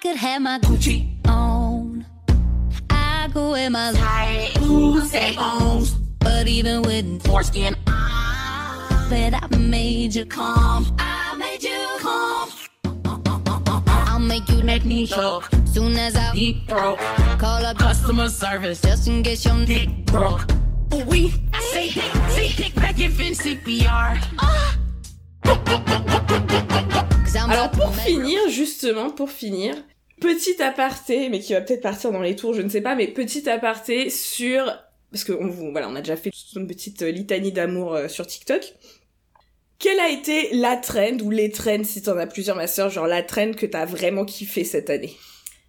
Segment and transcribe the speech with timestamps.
[0.00, 2.06] could have my Gucci on.
[2.90, 5.94] I go in my tight bones.
[6.20, 10.94] But even with foreskin, I bet I made you calm.
[10.98, 12.50] I made you calm.
[13.88, 16.98] I'll make you neck me choke soon as I deep throat.
[17.38, 20.46] Call up customer service just in case your dick broke.
[21.06, 21.34] Oui,
[21.72, 24.18] say dick, say dick back in CPR.
[27.36, 29.74] Alors pour finir, justement, pour finir,
[30.20, 33.06] petit aparté, mais qui va peut-être partir dans les tours, je ne sais pas, mais
[33.08, 34.64] petit aparté sur...
[35.10, 37.94] Parce que on, vous- voilà, on a déjà fait toute une petite euh, litanie d'amour
[37.94, 38.74] euh, sur TikTok.
[39.78, 43.06] Quelle a été la trend, ou les trends, si t'en as plusieurs, ma soeur, genre
[43.06, 45.16] la trend que t'as vraiment kiffé cette année?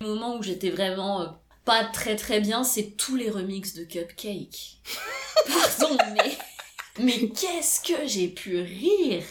[0.02, 1.26] Le moment où j'étais vraiment euh,
[1.64, 4.82] pas très très bien, c'est tous les remixes de Cupcake.
[5.48, 6.32] Pardon, mais.
[7.02, 9.24] Mais qu'est-ce que j'ai pu rire?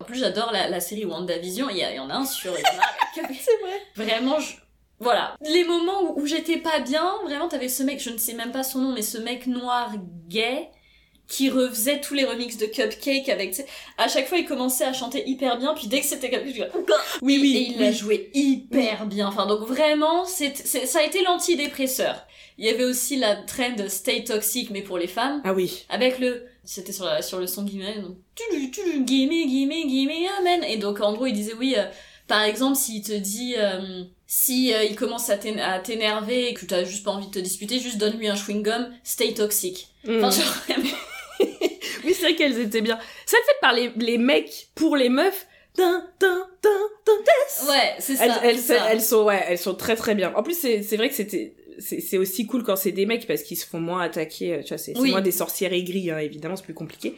[0.00, 2.52] En plus, j'adore la, la série WandaVision, il y, y en a un sur.
[2.56, 3.40] il y en a avec Cupcake.
[3.44, 3.80] C'est vrai.
[3.96, 4.54] Vraiment, je...
[5.00, 5.36] voilà.
[5.40, 8.52] Les moments où, où j'étais pas bien, vraiment, t'avais ce mec, je ne sais même
[8.52, 9.92] pas son nom, mais ce mec noir
[10.28, 10.68] gay
[11.26, 13.54] qui refaisait tous les remixes de Cupcake avec,
[13.96, 16.52] à chaque fois il commençait à chanter hyper bien, puis dès que c'était Cupcake, je
[16.52, 16.68] disais,
[17.22, 17.56] Oui, oui.
[17.56, 19.28] et il l'a joué hyper bien.
[19.28, 22.26] Enfin, donc vraiment, c'est- ça a été l'antidépresseur.
[22.58, 25.86] Il y avait aussi la trend Stay Toxic, mais pour les femmes, Ah oui.
[25.88, 30.10] avec le, c'était sur, la- sur le son guillemets, donc, tu tu gimme, gimme, gimme,
[30.40, 30.64] amen.
[30.64, 31.84] Et donc, en gros, il disait, oui, euh,
[32.26, 36.54] par exemple, s'il te dit, euh, si euh, il commence à t'én- à t'énerver et
[36.54, 39.88] que t'as juste pas envie de te disputer, juste donne-lui un chewing-gum, Stay Toxic.
[40.08, 40.32] Enfin, Mm.
[40.32, 40.54] genre,
[42.04, 42.98] Oui, c'est vrai qu'elles étaient bien.
[43.24, 45.46] Celle faite par les, les mecs pour les meufs.
[47.68, 48.24] Ouais, c'est ça.
[48.42, 49.00] elles, elles, ça.
[49.00, 50.32] sont ouais, elles sont très très bien.
[50.36, 53.42] En plus c'est c'est vrai que c'était c'est aussi cool quand c'est des mecs parce
[53.42, 55.10] qu'ils se font moins attaquer, euh, tu vois, c'est Oui.
[55.10, 57.14] moins des sorcières aigries hein, évidemment, c'est plus compliqué.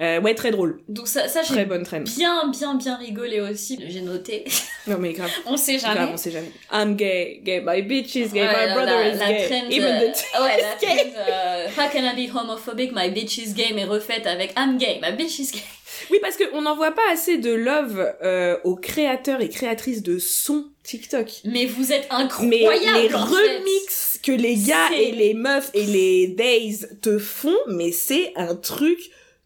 [0.00, 0.80] Euh, ouais, très drôle.
[0.88, 2.04] Donc ça, ça j'ai Très bonne traîne.
[2.04, 3.78] bien, bien, bien rigolé aussi.
[3.88, 4.44] J'ai noté.
[4.88, 5.94] Non mais grave, On sait jamais.
[5.94, 6.50] grave, on sait jamais.
[6.72, 9.46] I'm gay, gay, my bitch is gay, Ouais, my brother la- is la gay.
[9.46, 11.10] trend, Even euh, the ouais, la is gay.
[11.12, 12.90] trend, euh, How can I be homophobic?
[12.92, 15.60] My bitch is gay, mais refaite avec I'm gay, my bitch is gay.
[16.10, 20.02] Oui, parce que on n'en voit pas assez de love euh, aux créateurs et créatrices
[20.02, 21.30] de sons TikTok.
[21.44, 22.16] Mais vous êtes Mais
[22.66, 22.98] incroyable.
[23.08, 23.58] les en fait.
[23.58, 28.54] remixes que les gars et les meufs et les days te font, mais c'est un
[28.56, 28.98] truc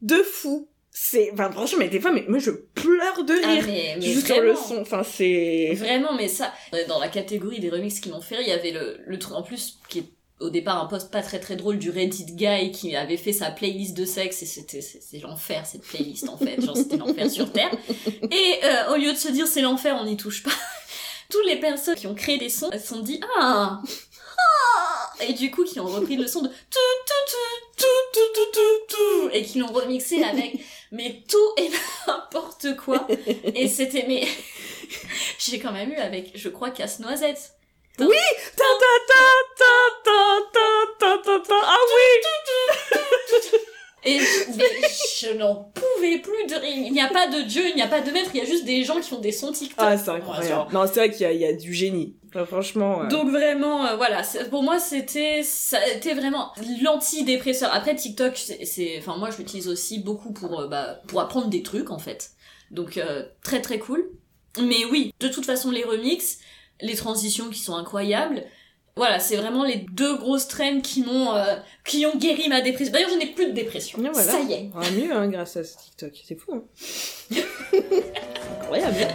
[0.02, 0.68] de fou.
[0.98, 3.64] C'est, enfin, franchement, mais des fois, mais moi, je pleure de Ah, rire.
[3.66, 4.78] mais, mais juste sur le son.
[4.80, 5.72] Enfin, c'est...
[5.74, 6.54] Vraiment, mais ça,
[6.88, 9.34] dans la catégorie des remixes qui m'ont fait rire, il y avait le, le truc
[9.34, 10.04] en plus qui est
[10.40, 13.50] au départ un post pas très très drôle du Reddit guy qui avait fait sa
[13.50, 16.60] playlist de sexe et c'était c'est l'enfer cette playlist en fait.
[16.60, 17.70] Genre c'était l'enfer sur terre.
[18.06, 20.50] Et euh, au lieu de se dire c'est l'enfer on n'y touche pas.
[21.30, 25.12] Toutes les personnes qui ont créé des sons se sont dit ah, ah!
[25.26, 26.54] Et du coup qui ont repris le son de tout
[27.06, 27.32] tout
[27.76, 30.60] tout tout tout tout tout et qui l'ont remixé avec
[30.92, 31.70] mais tout et
[32.06, 33.06] n'importe quoi.
[33.54, 34.28] Et c'était mais
[35.38, 37.55] j'ai quand même eu avec je crois casse noisette
[37.98, 38.26] oui!
[38.56, 39.22] Ta ta ta
[39.58, 39.72] ta
[40.52, 40.66] ta
[40.98, 43.58] ta ta ta Ah oui!
[44.08, 46.64] Et je, n'en pouvais plus de.
[46.64, 48.44] Il n'y a pas de dieu, il n'y a pas de maître, il y a
[48.44, 49.84] juste des gens qui font des sons TikTok.
[49.84, 50.72] Ah, c'est incroyable.
[50.72, 52.14] non, c'est vrai qu'il y, y, a du génie.
[52.44, 53.04] Franchement.
[53.04, 56.52] Donc vraiment, euh, voilà, pour moi c'était, ça était vraiment
[56.82, 57.72] l'antidépresseur.
[57.72, 61.62] Après TikTok, c'est, enfin moi je l'utilise aussi beaucoup pour, euh, bah, pour apprendre des
[61.62, 62.30] trucs en fait.
[62.70, 64.10] Donc euh, très très cool.
[64.60, 66.38] Mais oui, de toute façon les remixes,
[66.80, 68.44] les transitions qui sont incroyables.
[68.96, 72.92] Voilà, c'est vraiment les deux grosses traînes qui m'ont, euh, qui ont guéri ma dépression.
[72.94, 73.98] D'ailleurs, je n'ai plus de dépression.
[73.98, 74.32] Et voilà.
[74.32, 74.70] Ça y est.
[74.74, 76.12] On va mieux, hein, grâce à ce TikTok.
[76.26, 76.64] C'est fou, hein.
[78.62, 79.06] incroyable.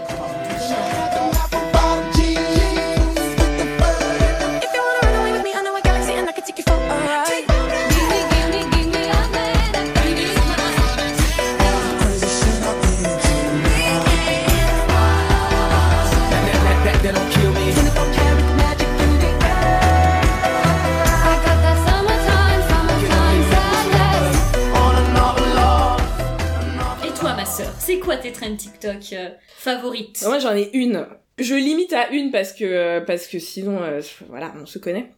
[28.11, 30.22] Quoi tes trends TikTok euh, favorites?
[30.25, 31.07] Moi, j'en ai une.
[31.38, 35.11] Je limite à une parce que, euh, parce que sinon, euh, voilà, on se connaît.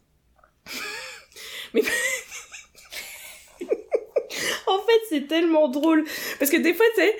[1.73, 1.81] Mais.
[4.67, 6.03] en fait, c'est tellement drôle.
[6.37, 7.17] Parce que des fois, tu sais,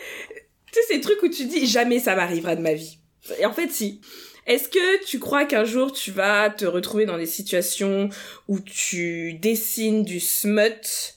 [0.68, 3.00] tu sais, ces trucs où tu dis jamais ça m'arrivera de ma vie.
[3.40, 4.00] Et en fait, si.
[4.46, 8.10] Est-ce que tu crois qu'un jour tu vas te retrouver dans des situations
[8.50, 11.16] où tu dessines du smut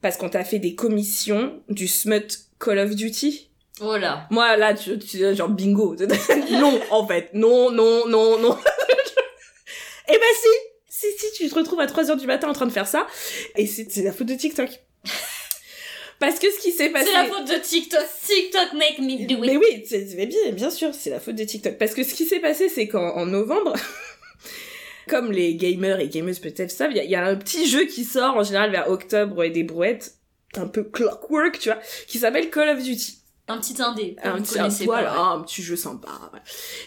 [0.00, 3.51] parce qu'on t'a fait des commissions, du smut Call of Duty?
[3.80, 4.26] Oh là.
[4.30, 5.96] moi, là, tu, tu genre bingo.
[6.50, 7.30] non, en fait.
[7.34, 8.56] Non, non, non, non.
[10.08, 10.48] Eh ben si
[10.88, 13.06] Si, si, tu te retrouves à 3 heures du matin en train de faire ça.
[13.56, 14.68] Et c'est la faute de TikTok.
[16.20, 17.06] Parce que ce qui s'est passé...
[17.06, 18.04] C'est la faute de TikTok.
[18.26, 19.58] TikTok make me do Mais it.
[19.60, 21.78] oui, c'est mais bien, bien sûr, c'est la faute de TikTok.
[21.78, 23.72] Parce que ce qui s'est passé, c'est qu'en en novembre,
[25.08, 27.66] comme les gamers et gameuses peut-être savent, il y, a- il y a un petit
[27.68, 30.14] jeu qui sort en général vers octobre et des brouettes,
[30.56, 33.18] un peu clockwork, tu vois, qui s'appelle Call of Duty.
[33.48, 34.16] Un petit indé.
[34.22, 35.38] Un petit, connaissez voilà, pas, ouais.
[35.38, 36.08] un petit jeu sympa.
[36.32, 36.38] ouais.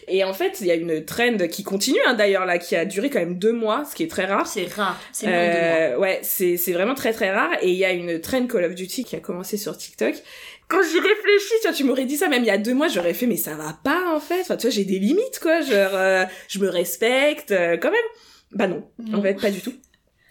[0.07, 2.85] Et en fait, il y a une trend qui continue, hein, d'ailleurs, là, qui a
[2.85, 4.47] duré quand même deux mois, ce qui est très rare.
[4.47, 4.97] C'est rare.
[5.11, 5.27] C'est.
[5.27, 7.51] Euh, ouais, c'est c'est vraiment très très rare.
[7.61, 10.15] Et il y a une trend Call of Duty qui a commencé sur TikTok.
[10.69, 12.87] Quand j'y réfléchis, tu vois, tu m'aurais dit ça même il y a deux mois,
[12.87, 14.41] j'aurais fait mais ça va pas en fait.
[14.41, 15.61] Enfin, tu vois, j'ai des limites quoi.
[15.61, 17.99] Genre, euh, je me respecte euh, quand même.
[18.51, 19.21] Bah non, en Non.
[19.21, 19.73] fait, pas du tout.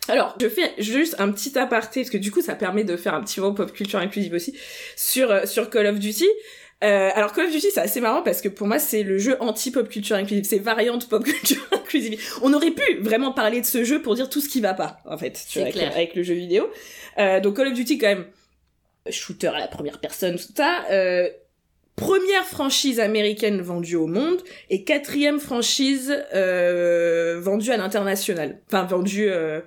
[0.08, 3.14] Alors, je fais juste un petit aparté parce que du coup, ça permet de faire
[3.14, 4.54] un petit mot pop culture inclusive aussi
[4.96, 6.28] sur euh, sur Call of Duty.
[6.82, 9.36] Euh, alors Call of Duty c'est assez marrant parce que pour moi c'est le jeu
[9.40, 12.20] anti pop culture inclusive, c'est variante pop culture inclusive.
[12.42, 14.98] On aurait pu vraiment parler de ce jeu pour dire tout ce qui va pas
[15.06, 16.68] en fait, tu vois, avec, avec le jeu vidéo.
[17.18, 18.26] Euh, donc Call of Duty quand même
[19.10, 20.84] shooter à la première personne tout ça.
[20.90, 21.28] Euh,
[21.96, 28.60] première franchise américaine vendue au monde et quatrième franchise euh, vendue à l'international.
[28.66, 29.60] Enfin vendue euh,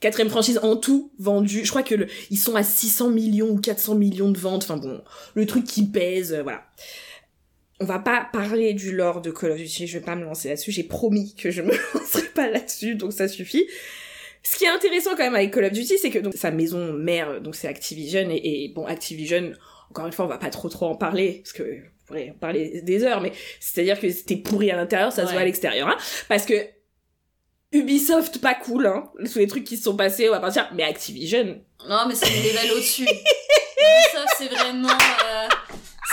[0.00, 1.64] quatrième franchise en tout vendue.
[1.64, 4.64] Je crois que le, ils sont à 600 millions ou 400 millions de ventes.
[4.64, 5.02] Enfin bon,
[5.34, 6.64] le truc qui pèse, euh, voilà.
[7.80, 10.48] On va pas parler du lore de Call of Duty, je vais pas me lancer
[10.48, 13.68] là-dessus, j'ai promis que je me lancerai pas là-dessus, donc ça suffit.
[14.42, 16.92] Ce qui est intéressant quand même avec Call of Duty, c'est que donc sa maison
[16.92, 19.52] mère, donc c'est Activision, et, et bon, Activision,
[19.90, 22.38] encore une fois, on va pas trop trop en parler, parce que on pourrait en
[22.38, 23.30] parler des heures, mais
[23.60, 25.98] c'est-à-dire que c'était pourri à l'intérieur, ça se voit à l'extérieur, hein,
[26.28, 26.54] parce que
[27.72, 30.84] Ubisoft, pas cool, hein, tous les trucs qui se sont passés, on va partir, mais
[30.84, 33.02] Activision, Non, mais c'est une level au-dessus.
[33.06, 34.88] Ubisoft, c'est vraiment...
[34.88, 35.48] euh,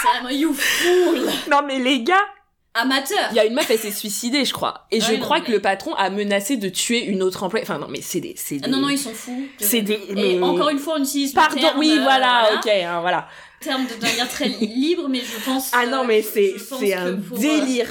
[0.01, 1.21] C'est vraiment you fool.
[1.49, 2.19] non mais les gars,
[2.77, 3.17] Amateur.
[3.31, 4.85] Il y a une meuf, elle s'est suicidée, je crois.
[4.91, 7.63] Et je non, crois mais- que le patron a menacé de tuer une autre employée.
[7.63, 8.71] Enfin, non, mais c'est des, c'est Ah des...
[8.73, 9.47] non, non, ils sont fous.
[9.57, 12.49] C'est des, Et mais- encore une fois, on utilise le Pardon, terme, oui, euh, voilà,
[12.55, 13.29] ok, hein, voilà.
[13.61, 15.71] terme de manière très li- libre, mais je pense...
[15.71, 17.87] Ah non, mais c'est, c'est un pour, euh, délire.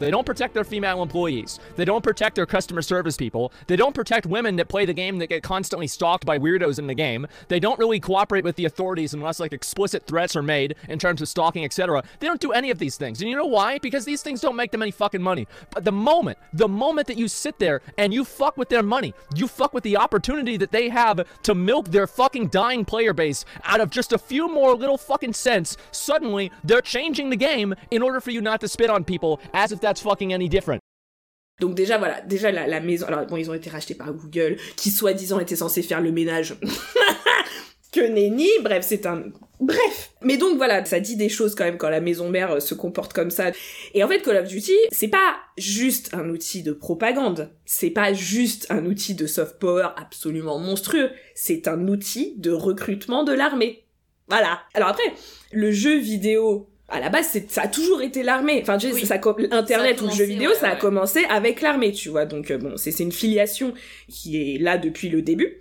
[0.00, 1.60] They don't protect their female employees.
[1.76, 3.52] They don't protect their customer service people.
[3.68, 6.86] They don't protect women that play the game that get constantly stalked by weirdos in
[6.86, 7.26] the game.
[7.48, 11.20] They don't really cooperate with the authorities unless like explicit threats are made in terms
[11.20, 12.02] of stalking, etc.
[12.18, 13.20] They don't do any of these things.
[13.20, 13.78] And you know why?
[13.78, 15.46] Because these things don't make them any fucking money.
[15.70, 19.14] But the moment, the moment that you sit there and you fuck with their money,
[19.34, 23.44] you fuck with the opportunity that they have to milk their fucking dying player base
[23.64, 28.02] out of just a few more little fucking cents, suddenly they're changing the game in
[28.02, 30.80] order for you not to spit on people as if that's fucking any different.
[31.60, 33.06] Donc déjà, voilà, déjà la, la maison...
[33.06, 36.54] Alors, bon, ils ont été rachetés par Google, qui soi-disant était censé faire le ménage.
[37.92, 39.24] que nenni, bref, c'est un...
[39.60, 42.60] Bref Mais donc voilà, ça dit des choses quand même quand la maison mère euh,
[42.60, 43.50] se comporte comme ça.
[43.92, 48.14] Et en fait, Call of Duty, c'est pas juste un outil de propagande, c'est pas
[48.14, 53.84] juste un outil de soft power absolument monstrueux, c'est un outil de recrutement de l'armée.
[54.28, 54.62] Voilà.
[54.72, 55.12] Alors après,
[55.52, 58.58] le jeu vidéo à la base, c'est, ça a toujours été l'armée.
[58.62, 59.06] Enfin, tu sais, Oui.
[59.06, 59.20] ça,
[59.50, 60.78] Internet Ça ou le jeu vidéo, ouais, ça a ouais.
[60.78, 62.26] commencé avec l'armée, tu vois.
[62.26, 63.72] Donc, euh, bon, c'est, c'est une filiation
[64.08, 65.60] qui est là depuis le début.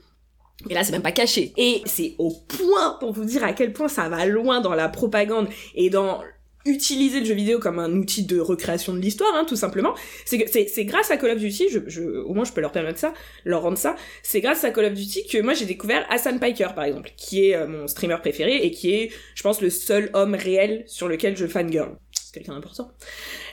[0.70, 1.54] Et là, c'est même pas caché.
[1.56, 4.90] Et c'est au point, pour vous dire à quel point ça va loin dans la
[4.90, 6.22] propagande et dans
[6.70, 9.94] utiliser le jeu vidéo comme un outil de recréation de l'histoire, hein, tout simplement.
[10.26, 13.14] C'est grâce à Call of Duty, je, je, au moins je peux leur permettre ça,
[13.46, 13.96] leur rendre ça.
[14.24, 17.50] C'est grâce à Call of Duty que moi j'ai découvert Hassan Piker, par exemple, qui
[17.50, 21.08] est euh, mon streamer préféré et qui est, je pense, le seul homme réel sur
[21.08, 21.98] lequel je fangirl.
[22.12, 22.92] C'est quelqu'un d'important.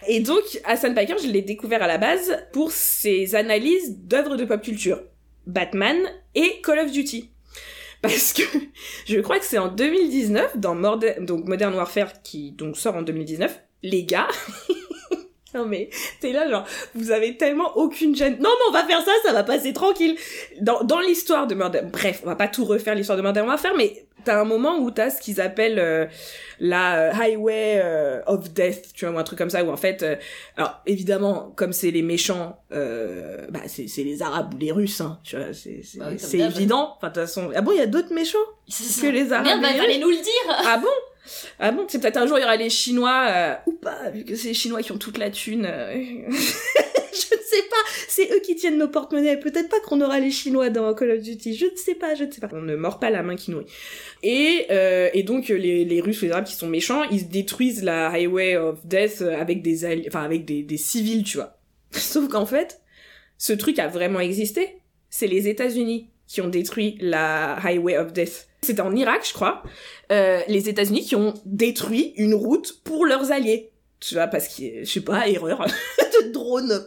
[0.06, 4.44] Et donc, Hassan Piker, je l'ai découvert à la base pour ses analyses d'œuvres de
[4.44, 5.00] pop culture.
[5.46, 5.96] Batman
[6.34, 7.30] et Call of Duty.
[8.06, 8.42] Parce que
[9.06, 13.02] je crois que c'est en 2019, dans Morde- donc Modern Warfare, qui donc sort en
[13.02, 14.28] 2019, les gars...
[15.54, 18.36] non mais, t'es là genre, vous avez tellement aucune gêne.
[18.40, 20.16] Non mais on va faire ça, ça va passer tranquille.
[20.60, 21.90] Dans, dans l'histoire de Modern...
[21.90, 24.90] Bref, on va pas tout refaire l'histoire de Modern Warfare, mais t'as un moment où
[24.90, 26.04] t'as ce qu'ils appellent euh,
[26.60, 29.76] la euh, Highway euh, of Death, tu vois, ou un truc comme ça, où en
[29.76, 30.02] fait...
[30.02, 30.16] euh,
[30.58, 35.00] alors évidemment, comme c'est les méchants, euh, bah c'est c'est les Arabes ou les Russes,
[35.00, 36.94] hein, tu vois, c'est c'est Bah oui, c'est évident.
[36.96, 39.46] Enfin de toute façon, ah bon, il y a d'autres méchants que les Arabes.
[39.46, 40.88] Merde, bah, fallait nous le dire Ah bon
[41.58, 44.24] Ah bon, c'est peut-être un jour il y aura les Chinois euh, ou pas, vu
[44.24, 45.66] que c'est les Chinois qui ont toute la thune.
[47.46, 47.76] euh, sais pas,
[48.08, 49.38] c'est eux qui tiennent nos porte-monnaies.
[49.38, 51.54] Peut-être pas qu'on aura les Chinois dans Call of Duty.
[51.54, 52.48] Je ne sais pas, je ne sais pas.
[52.52, 53.66] On ne mord pas la main qui nourrit.
[54.22, 57.82] Et, euh, et donc les, les Russes ou les Arabes qui sont méchants, ils détruisent
[57.82, 61.58] la Highway of Death avec des enfin avec des, civils, tu vois.
[61.92, 62.80] Sauf qu'en fait,
[63.38, 64.78] ce truc a vraiment existé.
[65.10, 68.48] C'est les États-Unis qui ont détruit la Highway of Death.
[68.62, 69.62] C'était en Irak, je crois.
[70.10, 73.70] Euh, les États-Unis qui ont détruit une route pour leurs alliés.
[74.00, 75.64] Tu vois, parce que, je sais pas, erreur
[75.98, 76.86] de drone.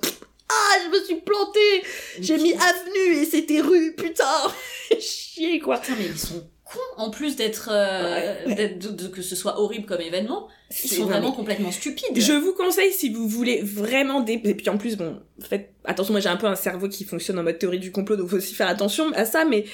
[0.49, 1.83] Ah, je me suis plantée
[2.19, 4.25] J'ai mis avenue et c'était rue, putain
[4.99, 9.21] Chier, quoi Putain, mais ils sont cons en plus d'être euh, Ouais, de- de- que
[9.21, 10.47] ce soit horrible comme événement.
[10.83, 12.19] Ils sont vraiment- complètement stupides.
[12.19, 14.33] Je vous conseille si vous voulez vraiment des...
[14.43, 17.39] Et puis en plus, bon, faites attention, moi j'ai un peu un cerveau qui fonctionne
[17.39, 19.65] en mode théorie du complot, donc faut aussi faire attention à ça, mais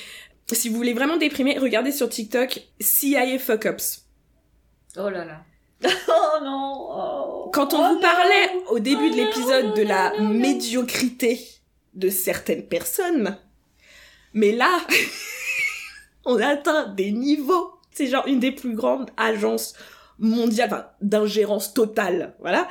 [0.51, 4.03] si vous voulez vraiment déprimer, regardez sur TikTok CIA Fuck-Ups.
[4.97, 5.41] Oh là là.
[6.07, 6.87] oh non.
[6.91, 7.24] oh.
[7.55, 8.01] Quand on Oh vous non.
[8.01, 10.39] parlait au début de Oh l'épisode de non, la non, non.
[10.39, 11.39] médiocrité
[11.93, 13.37] de certaines personnes,
[14.33, 14.81] mais là,
[16.25, 17.71] on atteint des niveaux.
[17.91, 19.73] C'est genre une des plus grandes agences
[20.19, 22.67] mondiales, enfin, d'ingérence totale, voilà.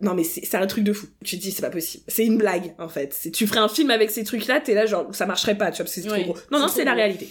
[0.00, 1.06] Non mais c'est un truc de fou.
[1.24, 2.04] Tu te dis c'est pas possible.
[2.06, 3.30] C'est une blague en fait.
[3.32, 5.78] Tu ferais un film avec ces trucs là, t'es là genre ça marcherait pas, tu
[5.78, 6.42] vois, parce que c'est Oui, trop gros.
[6.52, 7.28] Non non, c'est la réalité.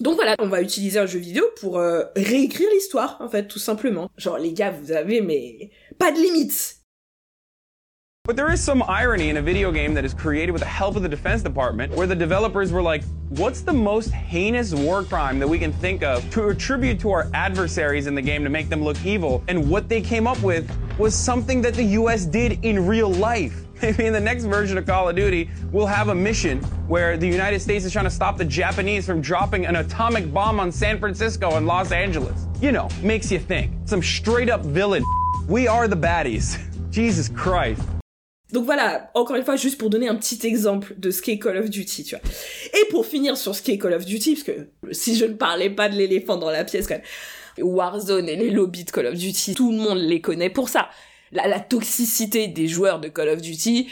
[0.00, 3.60] Donc voilà, on va utiliser un jeu vidéo pour euh, réécrire l'histoire en fait, tout
[3.60, 4.10] simplement.
[4.18, 6.84] Genre les gars, vous avez mais pas de limites.
[8.26, 10.96] But there is some irony in a video game that is created with the help
[10.96, 15.38] of the Defense Department, where the developers were like, what's the most heinous war crime
[15.40, 18.70] that we can think of to attribute to our adversaries in the game to make
[18.70, 19.44] them look evil?
[19.48, 23.60] And what they came up with was something that the US did in real life.
[23.82, 27.28] Maybe in the next version of Call of Duty, we'll have a mission where the
[27.28, 30.98] United States is trying to stop the Japanese from dropping an atomic bomb on San
[30.98, 32.46] Francisco and Los Angeles.
[32.62, 33.72] You know, makes you think.
[33.84, 35.04] Some straight up villain.
[35.46, 36.56] We are the baddies.
[36.90, 37.82] Jesus Christ.
[38.50, 41.58] Donc voilà, encore une fois, juste pour donner un petit exemple de ce qu'est Call
[41.58, 42.24] of Duty, tu vois.
[42.72, 45.68] Et pour finir sur ce qu'est Call of Duty, parce que si je ne parlais
[45.68, 47.04] pas de l'éléphant dans la pièce, quand même,
[47.66, 50.88] Warzone et les lobbies de Call of Duty, tout le monde les connaît pour ça.
[51.30, 53.88] La, la toxicité des joueurs de Call of Duty,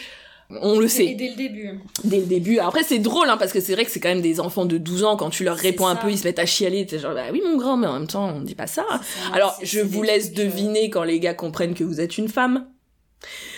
[0.60, 1.80] on le Et sait dès le début.
[2.04, 2.58] dès le début.
[2.58, 4.78] Après, c'est drôle, hein, parce que c'est vrai que c'est quand même des enfants de
[4.78, 7.14] 12 ans, quand tu leur réponds un peu, ils se mettent à chialer, t'es genre,
[7.14, 8.84] bah oui, mon grand, mais en même temps, on dit pas ça.
[9.32, 12.66] Alors, je vous laisse euh, deviner quand les gars comprennent que vous êtes une femme.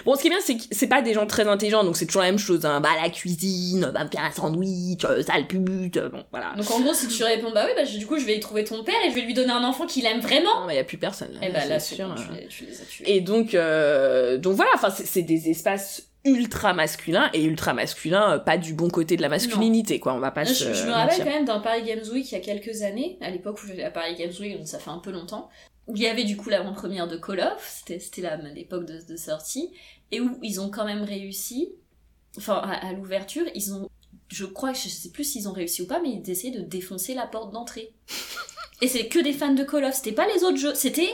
[0.05, 2.05] Bon, ce qui est bien, c'est que c'est pas des gens très intelligents, donc c'est
[2.05, 2.81] toujours la même chose, hein.
[2.83, 6.53] Bah, la cuisine, bah, me faire un sandwich, euh, sale pute, euh, bon, voilà.
[6.57, 8.65] Donc en gros, si tu réponds bah oui, bah du coup je vais y trouver
[8.65, 10.61] ton père et je vais lui donner un enfant qu'il aime vraiment.
[10.61, 11.31] Non, mais y a plus personne.
[11.41, 12.09] Et bah là, c'est c'est sûr.
[12.09, 12.25] bon, euh.
[12.27, 13.17] tu, les, tu les as tués.
[13.17, 18.39] Et donc, euh, donc voilà, enfin, c'est des espaces ultra masculins et ultra masculins, euh,
[18.39, 20.15] pas du bon côté de la masculinité, quoi.
[20.15, 20.73] On va pas se.
[20.73, 21.25] je me rappelle mentir.
[21.25, 23.85] quand même d'un Paris Games Week il y a quelques années, à l'époque où j'allais
[23.85, 25.51] à Paris Games Week, donc ça fait un peu longtemps,
[25.87, 27.99] où il y avait du coup l'avant-première de Call of, c'était
[28.55, 29.71] l'époque de, de sortie,
[30.11, 31.73] et où ils ont quand même réussi,
[32.39, 33.89] enfin à, à l'ouverture, ils ont,
[34.29, 37.15] je crois, je sais plus s'ils ont réussi ou pas, mais ils essayaient de défoncer
[37.15, 37.93] la porte d'entrée.
[38.81, 41.11] et c'est que des fans de Call of, c'était pas les autres jeux, c'était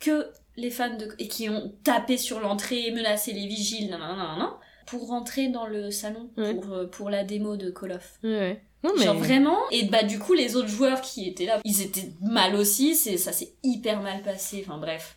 [0.00, 4.16] que les fans de et qui ont tapé sur l'entrée, menacé les vigiles, nan, nan,
[4.16, 4.48] nan,
[4.86, 6.54] pour rentrer dans le salon Ouais.
[6.54, 8.18] pour, euh, pour la démo de Call of.
[8.22, 8.62] Ouais.
[8.82, 9.04] Non, mais.
[9.06, 12.54] Genre vraiment et bah du coup les autres joueurs qui étaient là ils étaient mal
[12.54, 15.16] aussi c'est ça s'est hyper mal passé enfin bref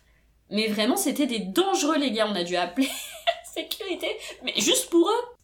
[0.50, 2.88] mais vraiment c'était des dangereux les gars on a dû appeler
[3.54, 4.06] sécurité
[4.42, 5.36] mais juste pour eux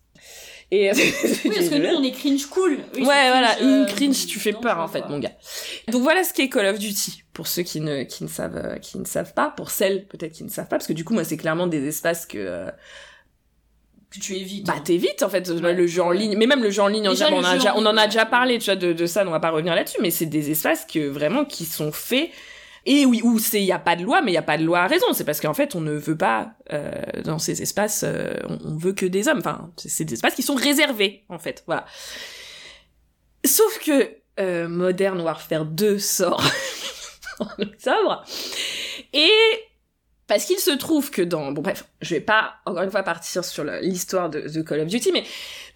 [0.71, 0.91] Et...
[0.95, 1.13] oui,
[1.55, 4.79] parce que nous on est cringe cool ouais, voilà, une euh, cringe, tu fais peur
[4.79, 5.11] en fait, quoi.
[5.11, 5.33] mon gars.
[5.89, 8.77] Donc voilà ce qu'est Call of Duty, pour ceux qui ne, qui ne savent, euh,
[8.79, 11.13] qui ne savent pas, pour celles peut-être qui ne savent pas, parce que du coup
[11.13, 12.71] moi c'est clairement des espaces que euh,
[14.11, 14.81] que tu évites bah hein.
[14.85, 15.75] t'évites en fait, Ouais.
[15.75, 17.59] le jeu en ligne, mais même le jeu en ligne, en Déjà, on, a jeu
[17.59, 19.51] déjà, en on en a déjà parlé, tu vois, de, de ça, on va pas
[19.51, 22.31] revenir là-dessus, mais c'est des espaces que vraiment qui sont faits
[22.87, 24.81] et oui, où c'est, y a pas de loi, mais y a pas de loi
[24.81, 25.07] à raison.
[25.15, 26.93] C'est parce qu'en fait, on ne veut pas euh,
[27.25, 29.39] dans ces espaces, euh, on, veut que des hommes.
[29.39, 31.65] Enfin, c'est- c'est des espaces qui sont réservés, en fait.
[31.67, 31.87] Voilà.
[33.45, 36.43] Sauf que euh, Modern Warfare 2 sort
[37.41, 38.25] en octobre
[39.13, 39.31] et
[40.27, 43.45] parce qu'il se trouve que dans bon bref, je vais pas encore une fois partir
[43.45, 45.25] sur l'histoire de, de Call of Duty, mais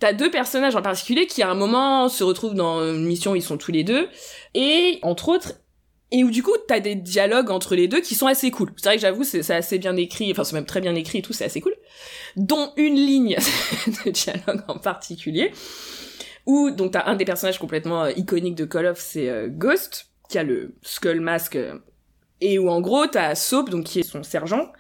[0.01, 3.37] t'as deux personnages en particulier qui à un moment se retrouvent dans une mission où
[3.37, 4.09] ils sont tous les deux
[4.55, 5.55] et entre autres
[6.11, 8.73] et où du coup t'as des dialogues entre les deux qui sont assez cool.
[8.77, 11.19] C'est vrai que j'avoue c'est c'est assez bien écrit, enfin c'est même très bien écrit
[11.19, 11.75] et tout, c'est assez cool.
[12.37, 13.37] Dont une ligne
[14.07, 15.53] de dialogue en particulier
[16.47, 20.08] où donc t'as un des personnages complètement euh, iconiques de Call of, c'est euh, Ghost
[20.29, 21.79] qui a le skull mask euh,
[22.41, 24.73] et où en gros t'as Soap donc qui est son sergent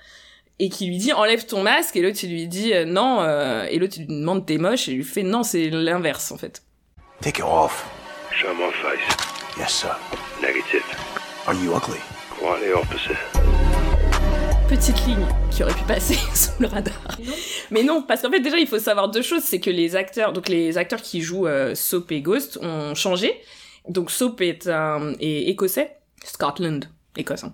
[0.58, 3.64] et qui lui dit enlève ton masque et l'autre il lui dit euh, non euh,
[3.70, 6.38] et l'autre il lui demande t'es moche et il lui fait non c'est l'inverse en
[6.38, 6.62] fait.
[7.20, 7.84] Take it off.
[8.30, 9.58] Show my face.
[9.58, 9.98] Yes, sir.
[10.40, 10.84] Negative.
[11.46, 11.98] Are you ugly?
[12.38, 13.16] Quite the opposite.
[14.68, 16.94] petite ligne qui aurait pu passer sous le radar.
[17.70, 20.32] Mais non, parce qu'en fait déjà il faut savoir deux choses, c'est que les acteurs,
[20.32, 23.40] donc les acteurs qui jouent euh, Soap et Ghost ont changé.
[23.88, 27.44] Donc Soap est un est écossais, Scotland, Écosse.
[27.44, 27.52] Hein.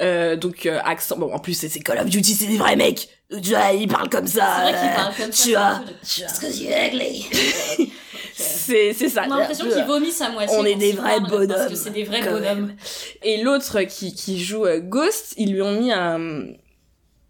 [0.00, 3.08] Euh, donc euh, accent, bon en plus c'est Call of Duty, c'est des vrais mecs.
[3.30, 4.56] Tu vois, ils parlent comme ça.
[4.56, 5.82] c'est vrai qu'il euh, parle comme ça Tu vois,
[6.26, 7.26] parce que c'est ugly.
[8.34, 9.24] c'est c'est ça.
[9.28, 11.48] on a l'impression qu'ils vomissent à moitié On est des vrais parlent, bonhommes.
[11.48, 12.76] parce que c'est des vrais bonhommes même.
[13.22, 16.44] Et l'autre qui, qui joue euh, Ghost, ils lui ont mis un,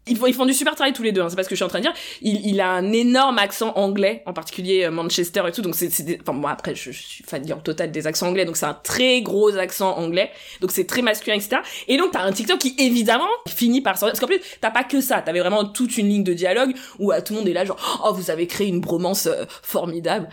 [0.07, 1.63] Ils font, du super travail tous les deux, hein, c'est pas ce que je suis
[1.63, 1.93] en train de dire.
[2.23, 5.91] Il, il a un énorme accent anglais, en particulier euh, Manchester et tout, donc c'est,
[6.21, 9.21] enfin moi après je, suis fan en total des accents anglais, donc c'est un très
[9.21, 11.57] gros accent anglais, donc c'est très masculin, etc.
[11.87, 14.83] Et donc t'as un TikTok qui évidemment finit par sortir, parce qu'en plus t'as pas
[14.83, 17.53] que ça, t'avais vraiment toute une ligne de dialogue où euh, tout le monde est
[17.53, 20.29] là genre oh vous avez créé une bromance euh, formidable.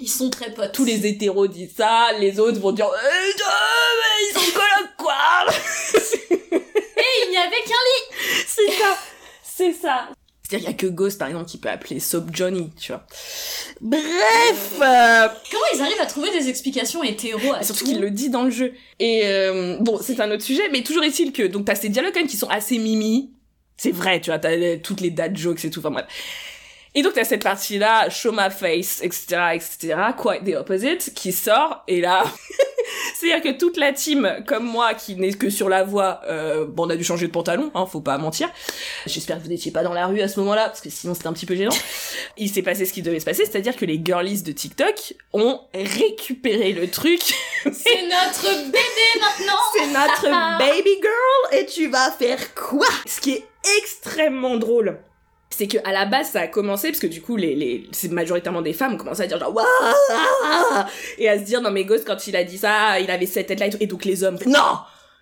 [0.00, 0.72] Ils sont très potes.
[0.72, 5.46] Tous les hétéros disent ça, les autres vont dire eh, mais ils sont colocs quoi.
[6.96, 8.16] Et il n'y avait qu'un lit
[8.46, 8.98] C'est ça,
[9.42, 10.08] c'est ça.
[10.50, 13.06] C'est-à-dire qu'il y a que Ghost, par exemple, qui peut appeler Soap Johnny, tu vois.
[13.80, 18.10] Bref, euh, Comment ils arrivent à trouver des explications hétéro à surtout tout qu'il le
[18.10, 18.72] dit dans le jeu.
[18.98, 22.12] Et euh, bon, c'est un autre sujet, mais toujours est-il que donc t'as ces dialogues
[22.12, 23.30] quand même qui sont assez mimi.
[23.76, 25.78] C'est vrai, tu vois, t'as euh, toutes les dad jokes et tout.
[25.78, 26.06] Enfin bref.
[26.94, 31.84] Et donc t'as cette partie-là, show my face, etc., etc., quite the opposite, qui sort,
[31.86, 32.24] et là,
[33.14, 36.86] c'est-à-dire que toute la team, comme moi, qui n'est que sur la voie, euh, bon,
[36.86, 38.50] on a dû changer de pantalon, hein, faut pas mentir.
[39.06, 41.28] J'espère que vous n'étiez pas dans la rue à ce moment-là, parce que sinon c'était
[41.28, 41.74] un petit peu gênant.
[42.36, 45.60] Il s'est passé ce qui devait se passer, c'est-à-dire que les girlies de TikTok ont
[45.72, 47.20] récupéré le truc.
[47.64, 48.80] C'est notre bébé
[49.20, 52.86] maintenant c'est notre baby girl, et tu vas faire quoi?
[53.06, 53.44] Ce qui est
[53.78, 54.98] extrêmement drôle
[55.60, 58.10] c'est que à la base ça a commencé parce que du coup les, les c'est
[58.10, 59.66] majoritairement des femmes ont commencé à dire genre Waouh
[61.18, 63.48] et à se dire non mais Ghost quand il a dit ça il avait cette
[63.48, 63.76] tête là et, tout.
[63.78, 64.78] Et donc les hommes non!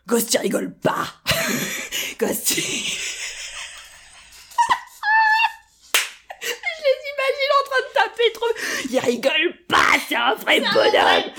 [0.06, 1.08] Ghost il rigole pas!
[2.20, 2.62] Ghost il-
[6.40, 8.52] je les imagine en train de taper trop.
[8.92, 11.32] Il rigole pas c'est un vrai bonhomme.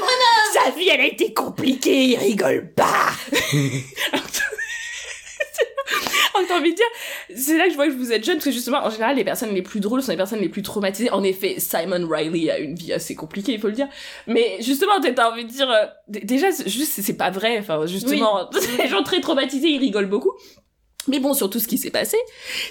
[0.53, 3.11] sa vie elle a été compliquée il rigole pas
[6.43, 6.85] Que t'as envie de dire,
[7.35, 9.23] c'est là que je vois que vous êtes jeune, parce que justement, en général, les
[9.23, 11.11] personnes les plus drôles sont les personnes les plus traumatisées.
[11.11, 13.87] En effet, Simon Riley a une vie assez compliquée, il faut le dire.
[14.27, 17.57] Mais justement, t'as envie de dire, euh, déjà, c'est- juste, c'est- pas vrai.
[17.59, 20.31] Enfin, justement, les gens très traumatisés, ils rigolent beaucoup.
[21.09, 22.17] Mais bon, surtout ce qui s'est passé,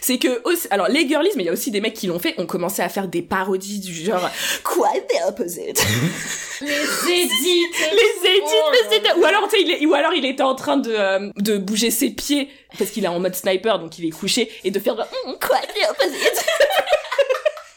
[0.01, 2.19] c'est que aussi, alors les girlies, mais il y a aussi des mecs qui l'ont
[2.19, 4.29] fait, ont commencé à faire des parodies du genre
[4.65, 5.85] quoi the opposite?
[6.61, 10.13] Les édits les édits, Oh mais c'était- ou alors tu sais, il est- ou alors
[10.13, 13.37] il était en train de euh, de bouger ses pieds parce qu'il est en mode
[13.37, 16.45] sniper, donc il est couché et de faire genre, Hum, quoi the opposite?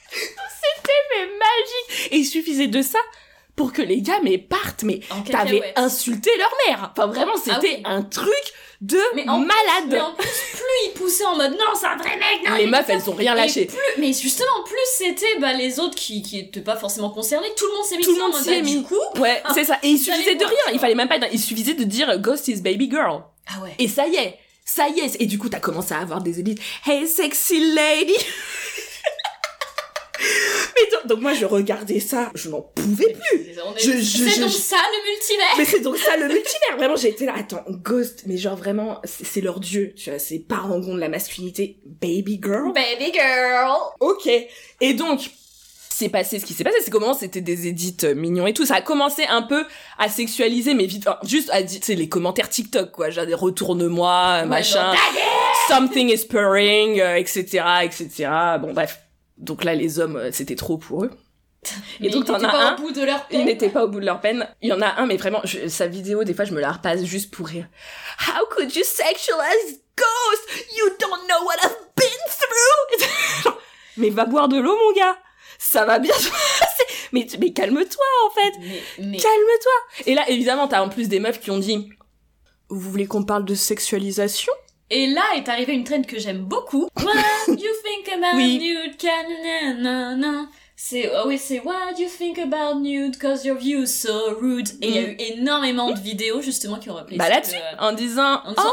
[0.10, 3.00] c'était mais magique et il suffisait de ça
[3.55, 6.92] pour que les gars mais partent mais t'avais insulté leur mère.
[6.96, 7.81] Enfin vraiment c'était Ah oui.
[7.85, 8.33] un truc
[8.81, 9.87] de Mais en malade.
[9.89, 12.65] Mais en plus, plus ils poussaient en mode non, c'est un vrai mec, non, les
[12.65, 13.65] meufs elles ont rien lâché.
[13.65, 17.67] plus- mais justement, plus c'était bah, les autres qui, qui étaient pas forcément concernés, tout
[17.67, 18.77] le monde s'est mis Tout le monde s'y bah, mis.
[18.77, 19.77] Du coup, Ouais, c'est ça.
[19.83, 20.74] Et il suffisait de rien.
[20.74, 21.20] Il fallait même pas.
[21.31, 23.22] Il suffisait de dire Ghost is baby girl.
[23.48, 23.75] ah ouais.
[23.77, 25.22] Et ça y est, ça y est.
[25.22, 26.59] Et du coup, t'as commencé à avoir des élites.
[26.85, 28.15] Hey, sexy lady.
[31.03, 33.48] Mais donc, moi, je regardais ça, je n'en pouvais plus.
[33.65, 35.55] On est- Je- je- c'est donc je- ça le multivers.
[35.57, 36.77] Mais c'est donc ça le multivers.
[36.77, 37.33] Vraiment, j'ai été là.
[37.37, 39.94] Attends, Ghost, mais genre vraiment, c'est leur dieu.
[39.96, 41.77] Tu vois, c'est parangon de la masculinité.
[41.85, 42.74] Baby girl.
[42.74, 43.72] Baby girl.
[44.00, 44.27] Ok.
[44.81, 45.29] Et donc,
[45.89, 48.65] c'est passé ce qui s'est passé, c'est comment c'était des édits euh, mignons et tout.
[48.65, 49.65] Ça a commencé un peu
[50.00, 53.09] à sexualiser, mais vite, enfin, juste à dire, les commentaires TikTok, quoi.
[53.11, 54.94] Genre des retourne-moi, machin.
[55.67, 58.29] Something is purring, euh, etc., etc.
[58.59, 59.00] Bon, bref.
[59.42, 61.12] Donc là, les hommes, euh, c'était trop pour eux.
[62.00, 63.46] Mais donc, ils t'en as pas un, au bout de leur Ils peine.
[63.46, 64.48] n'étaient pas au bout de leur peine.
[64.62, 66.72] Il y en a un, mais vraiment, je- sa vidéo, des fois, je me la
[66.72, 67.68] repasse juste pour rire.
[68.27, 70.66] How could you sexualize Ghost?
[70.77, 73.54] You don't know what I've been through!
[73.98, 75.18] mais va boire de l'eau, mon gars!
[75.60, 76.86] Ça va bien se passer!
[77.12, 78.54] Mais, mais calme-toi, en fait!
[78.60, 80.04] Mais, mais Calme-toi!
[80.08, 81.90] Et là, évidemment, t'as en plus des meufs qui ont dit,
[82.70, 84.54] vous voulez qu'on parle de sexualisation?
[84.94, 86.88] Et là est arrivée une trend que j'aime beaucoup.
[86.98, 87.14] What
[87.48, 88.60] you think about Oui.
[88.60, 90.48] nude, can-.
[90.75, 94.68] C'est, oh oui, c'est What you think about nude, cause your view so rude.
[94.82, 97.20] Et il y a eu énormément de vidéos, justement, qui ont rappelé Mm.
[97.20, 98.64] Bah là-dessus, euh, en disant, en disant,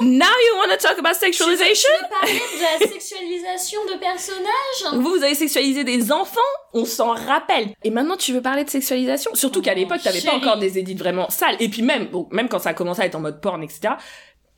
[0.00, 1.88] oh, now you wanna talk about sexualization?
[1.98, 2.34] Tu veux parler
[2.78, 6.40] de la sexualisation de personnages Vous, vous avez sexualisé des enfants,
[6.74, 7.70] on s'en rappelle.
[7.82, 9.34] Et maintenant, tu veux parler de sexualisation?
[9.34, 11.56] Surtout qu'à Oh, l'époque, t'avais pas encore des édits vraiment sales.
[11.60, 13.94] Et puis même, bon, même quand ça a commencé à être en mode porn, etc.,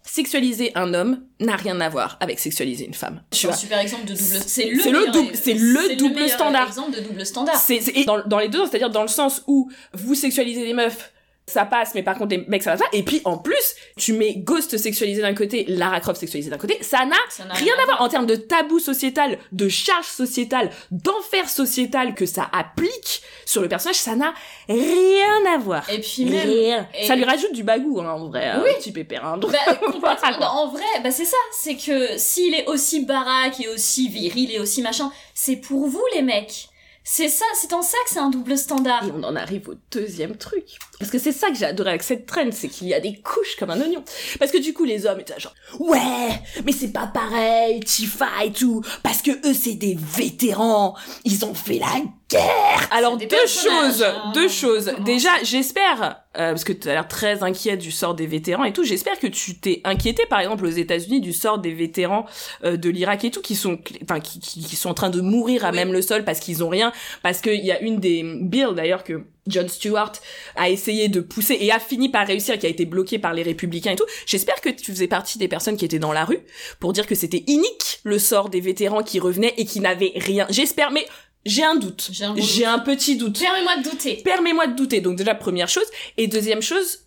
[0.06, 3.22] sexualiser un homme n'a rien à voir avec sexualiser une femme.
[3.30, 4.22] C'est un super exemple de double.
[4.46, 6.68] C'est le, C'est le double- c'est le double standard.
[6.68, 7.56] exemple de double standard.
[7.56, 11.12] C'est dans, dans les deux c'est-à-dire dans le sens où vous sexualisez les meufs,
[11.48, 12.90] ça passe, mais par contre les mecs ça va pas.
[12.92, 16.76] Et puis en plus, tu mets Ghost sexualisé d'un côté, Lara Croft sexualisée d'un côté,
[16.82, 17.14] ça n'a
[17.52, 22.48] rien à voir en termes de tabou sociétal, de charge sociétale, d'enfer sociétal que ça
[22.52, 24.34] applique sur le personnage, ça n'a
[24.68, 25.88] rien à voir.
[25.88, 26.48] Et puis même.
[26.48, 26.88] Rien.
[26.98, 28.70] et- Ça lui rajoute du bagou, hein, en vrai, Oui.
[28.70, 29.24] un petit pépère.
[29.24, 30.62] Hein, donc, Bah, complètement.
[30.62, 31.36] en vrai, bah c'est ça.
[31.52, 36.02] C'est que s'il est aussi baraque et aussi viril et aussi machin, c'est pour vous
[36.14, 36.68] les mecs.
[37.08, 39.06] C'est ça, c'est en ça que c'est un double standard.
[39.06, 40.64] Et on en arrive au deuxième truc.
[40.98, 43.20] Parce que c'est ça que j'ai adoré avec cette trend, c'est qu'il y a des
[43.20, 44.02] couches comme un oignon.
[44.40, 48.50] Parce que du coup, les hommes étaient genre, ouais, mais c'est pas pareil, Tifa et
[48.50, 51.94] tout, parce que eux, c'est des vétérans, ils ont fait la
[52.30, 52.88] guerre.
[52.90, 54.32] Alors, des deux choses, hein.
[54.34, 54.90] deux choses.
[54.92, 58.64] Comment Déjà, j'espère, euh, parce que tu as l'air très inquiète du sort des vétérans
[58.64, 62.26] et tout, j'espère que tu t'es inquiété, par exemple, aux États-Unis, du sort des vétérans
[62.64, 65.20] euh, de l'Irak et tout, qui sont, enfin, qui, qui, qui sont en train de
[65.20, 65.76] mourir à Oui.
[65.76, 69.04] même le sol parce qu'ils ont rien, parce qu'il y a une des bills d'ailleurs
[69.04, 70.12] que John Stewart
[70.56, 73.42] a essayé de pousser et a fini par réussir, qui a été bloqué par les
[73.44, 74.04] républicains et tout.
[74.26, 76.40] J'espère que tu faisais partie des personnes qui étaient dans la rue
[76.80, 80.46] pour dire que c'était inique le sort des vétérans qui revenaient et qui n'avaient rien.
[80.50, 81.06] J'espère, mais
[81.46, 82.10] j'ai un doute.
[82.12, 82.24] J'ai
[82.64, 83.38] un un petit doute.
[83.38, 84.16] Permets-moi de douter.
[84.24, 85.00] Permets-moi de douter.
[85.00, 87.04] Donc déjà première chose et deuxième chose,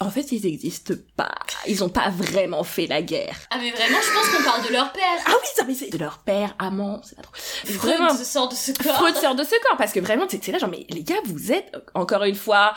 [0.00, 1.32] en fait ils existent pas.
[1.66, 3.36] Ils ont pas vraiment fait la guerre.
[3.50, 5.18] Ah mais vraiment, je pense qu'on parle de leur père.
[5.26, 7.32] Ah oui, ça mais c'est de leur père, amant, c'est pas trop.
[7.36, 8.96] Freud sort de ce corps.
[8.96, 11.52] Freud sort de ce corps parce que vraiment t'es là genre mais les gars vous
[11.52, 12.74] êtes encore une fois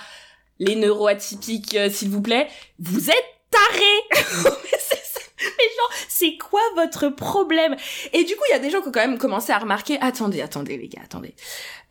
[0.60, 4.24] les neuroatypiques euh, s'il vous plaît vous êtes tarés
[4.80, 5.02] c'est.
[5.58, 7.76] Mais genre c'est quoi votre problème?
[8.14, 9.98] Et du coup il y a des gens qui ont quand même commencé à remarquer
[10.02, 11.34] attendez attendez les gars attendez.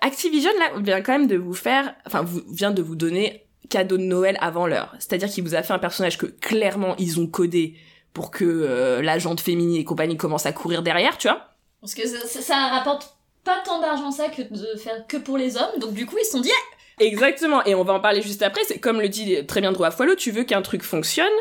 [0.01, 3.97] Activision là vient quand même de vous faire enfin vous vient de vous donner cadeau
[3.99, 4.95] de Noël avant l'heure.
[4.99, 7.75] C'est-à-dire qu'il vous a fait un personnage que clairement ils ont codé
[8.13, 11.49] pour que euh, l'agente féminine et compagnie commence à courir derrière tu vois.
[11.81, 15.39] Parce que ça, ça- ça rapporte pas tant d'argent ça que de faire que pour
[15.39, 15.79] les hommes.
[15.81, 18.43] Donc du coup, ils se sont dit, Ah, Exactement, et on va en parler juste
[18.43, 21.33] après, c'est comme le dit très bien Drew Afualo, tu veux qu'un truc fonctionne,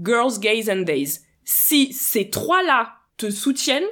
[0.00, 1.20] girls, gays and days.
[1.44, 3.88] Si ces trois-là te soutiennent,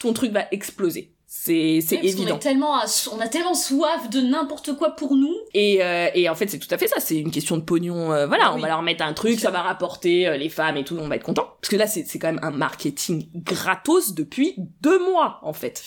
[0.00, 1.13] ton truc va exploser.
[1.36, 2.36] C'est qu'on évident.
[2.36, 5.34] est tellement à- on a tellement soif de n'importe quoi pour nous.
[5.52, 7.00] Et, euh, et en fait, c'est tout à fait ça.
[7.00, 8.12] C'est une question de pognon.
[8.12, 10.84] euh, voilà, on va leur mettre un truc, ça va rapporter euh, les femmes et
[10.84, 11.56] tout, on va être content.
[11.60, 15.82] Parce que là, c'est c'est quand même un marketing gratos depuis deux mois, en fait.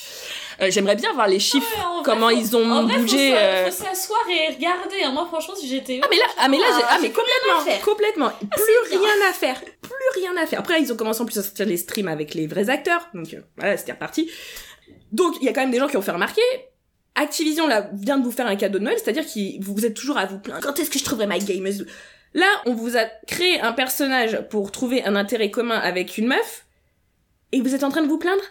[0.62, 3.34] Euh, J'aimerais bien voir les chiffres, Ouais, en vrai, comment ils ont en vrai, bougé.
[3.36, 5.02] Euh, faut s'asseoir et regarder.
[5.06, 5.12] hein.
[5.12, 6.02] Moi, franchement, si j'étais.
[6.04, 9.60] Ah mais là, ah mais là, j'ai- ah mais complètement, complètement, plus rien à faire,
[9.82, 10.60] plus rien à faire.
[10.60, 13.36] Après, ils ont commencé en plus à sortir les streams avec les vrais acteurs, donc
[13.58, 14.30] voilà, c'était reparti.
[15.12, 16.42] Donc il y a quand même des gens qui ont fait remarquer.
[17.16, 20.18] Activision là vient de vous faire un cadeau de Noël, c'est-à-dire que vous êtes toujours
[20.18, 20.62] à vous plaindre.
[20.62, 21.86] Quand est-ce que je trouverai ma gameuse
[22.34, 26.66] Là, on vous a créé un personnage pour trouver un intérêt commun avec une meuf,
[27.52, 28.44] et vous êtes en train de vous plaindre?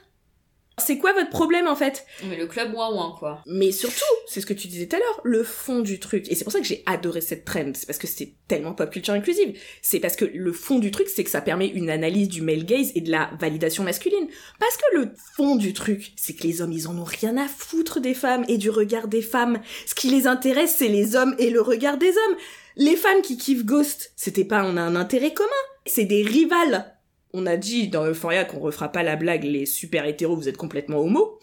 [0.78, 2.06] C'est quoi votre problème en fait?
[2.28, 3.42] Mais le club ouin ouin quoi.
[3.46, 6.30] mais surtout, c'est ce que tu disais tout à l'heure, le fond du truc.
[6.30, 7.72] Et c'est pour ça que j'ai adoré cette trend.
[7.74, 9.58] C'est parce que c'est tellement pop culture inclusive.
[9.80, 12.66] C'est parce que le fond du truc, c'est que ça permet une analyse du male
[12.66, 14.28] gaze et de la validation masculine.
[14.60, 17.48] Parce que le fond du truc, c'est que les hommes, ils en ont rien à
[17.48, 19.60] foutre des femmes et du regard des femmes.
[19.86, 22.36] Ce qui les intéresse, c'est les hommes et le regard des hommes.
[22.76, 25.48] Les femmes qui kiffent Ghost, c'était pas on a un intérêt commun.
[25.86, 26.92] C'est des rivales.
[27.38, 30.56] On a dit dans Euphoria qu'on refera pas la blague, les super hétéros, vous êtes
[30.56, 31.38] complètement homo.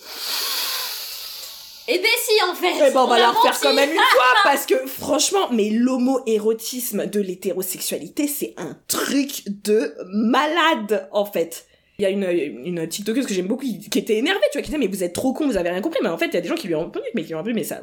[1.88, 2.74] Et ben si en fait.
[2.78, 7.06] Eh ben, on va la refaire quand même une fois, parce que franchement, mais l'homo-érotisme
[7.06, 11.68] de l'hétérosexualité, c'est un truc de malade, en fait.
[12.00, 14.64] Il y a une, une TikTokeuse que j'aime beaucoup qui, qui était énervée, tu vois,
[14.64, 16.00] qui disait, mais vous êtes trop con, vous avez rien compris.
[16.02, 17.36] Mais en fait, il y a des gens qui lui ont répondu, mais qui lui
[17.36, 17.82] ont répondu, mais ça,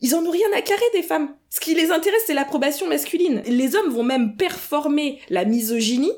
[0.00, 1.34] ils en ont rien à carrer des femmes.
[1.50, 3.42] Ce qui les intéresse, c'est l'approbation masculine.
[3.44, 6.12] Les hommes vont même performer la misogynie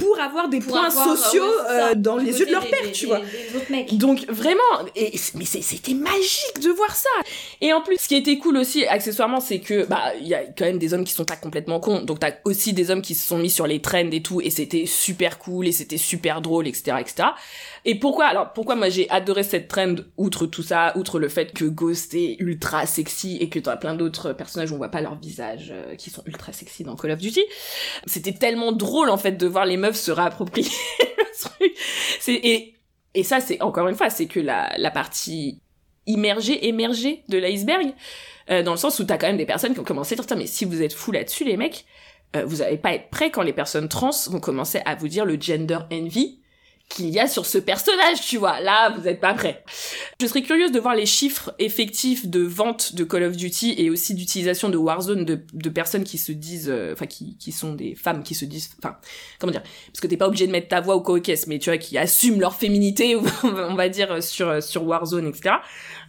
[0.00, 2.50] pour avoir des Pour points avoir, sociaux ouais, c'est ça, euh, dans les yeux de
[2.52, 3.20] leur père, des- tu des- vois.
[3.70, 3.96] des.
[3.96, 4.60] Donc vraiment,
[4.96, 7.08] et, mais c'était magique de voir ça.
[7.60, 10.42] Et en plus, ce qui était cool aussi, accessoirement, c'est que bah il y a
[10.44, 12.02] quand même des hommes qui sont pas complètement cons.
[12.02, 14.50] Donc t'as aussi des hommes qui se sont mis sur les trends et tout, et
[14.50, 17.28] c'était super cool et c'était super drôle, etc., etc.
[17.84, 21.52] Et pourquoi alors pourquoi moi j'ai adoré cette trend outre tout ça, outre le fait
[21.52, 25.00] que Ghost est ultra sexy et que t'as plein d'autres personnages où on voit pas
[25.00, 27.42] leur visage euh, qui sont ultra sexy dans Call of Duty.
[28.06, 30.10] C'était tellement drôle en fait de voir les meufs se
[31.40, 31.76] truc.
[32.20, 32.74] C'est et
[33.14, 35.60] et ça, c'est encore une fois, c'est que la, la partie
[36.06, 37.92] immergée, émergée de l'iceberg,
[38.50, 40.36] euh, dans le sens où t'as quand même des personnes qui ont commencé à dire,
[40.36, 41.84] mais si vous êtes fou là-dessus, les mecs,
[42.36, 45.24] euh, vous allez pas être prêts quand les personnes trans vont commencer à vous dire
[45.24, 46.39] le gender envy
[46.90, 48.60] qu'il y a sur ce personnage, tu vois.
[48.60, 49.64] Là, vous êtes pas prêts.
[50.20, 53.88] Je serais curieuse de voir les chiffres effectifs de vente de Call of Duty et
[53.88, 57.74] aussi d'utilisation de Warzone de, de personnes qui se disent, euh, enfin, qui, qui sont
[57.74, 58.96] des femmes qui se disent, enfin,
[59.38, 61.70] comment dire, parce que t'es pas obligé de mettre ta voix au coquesse, mais tu
[61.70, 65.56] vois, qui assument leur féminité, on va dire, sur, sur Warzone, etc.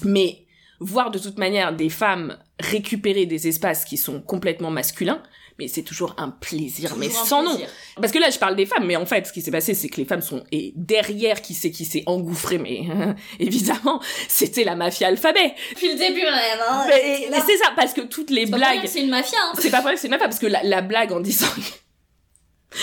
[0.04, 0.46] Mais
[0.80, 5.22] voir de toute manière des femmes récupérer des espaces qui sont complètement masculins,
[5.62, 7.52] mais c'est toujours un plaisir, mais Toujours sans nom.
[7.52, 7.70] plaisir.
[7.96, 9.90] Parce que là, je parle des femmes, mais en fait, ce qui s'est passé, c'est
[9.90, 12.82] que les femmes sont et derrière qui c'est qui s'est engouffré, mais
[13.40, 15.54] évidemment, c'était la mafia alphabet.
[15.74, 16.22] Depuis le début.
[16.22, 19.38] Mais- mais c'est ça, parce que toutes les blagues, C'est une mafia.
[19.44, 19.54] Hein.
[19.60, 21.48] c'est pas que c'est une mafia, parce que la, la blague en disant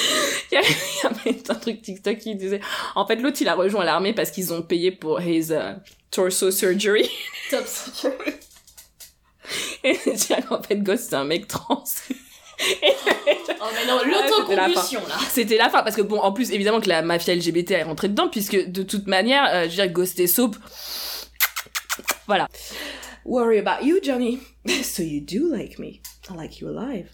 [0.53, 2.61] il y avait un truc TikTok qui disait
[2.95, 5.77] en fait l'autre il a rejoint l'armée parce qu'ils ont payé pour his uh,
[6.11, 7.09] torso surgery.
[7.51, 8.33] Top surgery.
[9.85, 11.83] Et c'est qu'en fait, Ghost, c'est un mec trans.
[12.61, 15.15] Oh mais non, l'autocompulsion là.
[15.31, 18.09] C'était la fin, parce que bon, en plus, évidemment que la mafia LGBT est rentrée
[18.09, 20.57] dedans, puisque de toute manière, euh, je veux dire, Ghost et Soap,
[22.27, 22.49] voilà.
[23.25, 24.39] Worry about you, Johnny.
[24.83, 26.01] So you do like me.
[26.31, 27.09] I like you alive.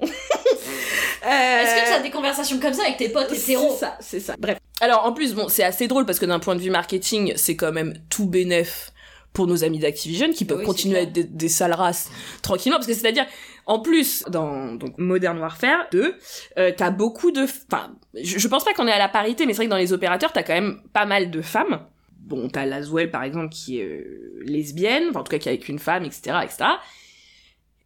[0.00, 4.20] Est-ce que tu as des conversations comme ça avec tes potes hétéros C'est ça, c'est
[4.20, 4.34] ça.
[4.38, 4.58] Bref.
[4.80, 7.56] Alors, en plus, bon, c'est assez drôle parce que d'un point de vue marketing, c'est
[7.56, 8.92] quand même tout bénef
[9.32, 12.10] pour nos amis d'Activision qui peuvent Oui, continuer à être des, des sales races
[12.42, 13.26] tranquillement parce que c'est-à-dire
[13.68, 16.16] en plus dans donc Modern Warfare 2
[16.58, 19.52] euh, t'as beaucoup de enfin je, je pense pas qu'on est à la parité mais
[19.52, 21.80] c'est vrai que dans les opérateurs t'as quand même pas mal de femmes
[22.18, 25.52] bon t'as Laswell par exemple qui est euh, lesbienne enfin en tout cas qui est
[25.52, 26.70] avec une femme etc etc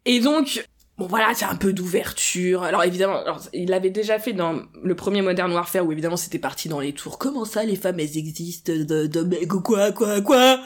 [0.05, 0.65] et donc
[0.95, 2.61] Bon voilà, c'est un peu d'ouverture.
[2.61, 6.37] Alors évidemment, alors, il l'avait déjà fait dans le premier Modern Warfare où évidemment c'était
[6.37, 7.17] parti dans les tours.
[7.17, 10.59] Comment ça les femmes elles existent de, de ou quoi quoi quoi?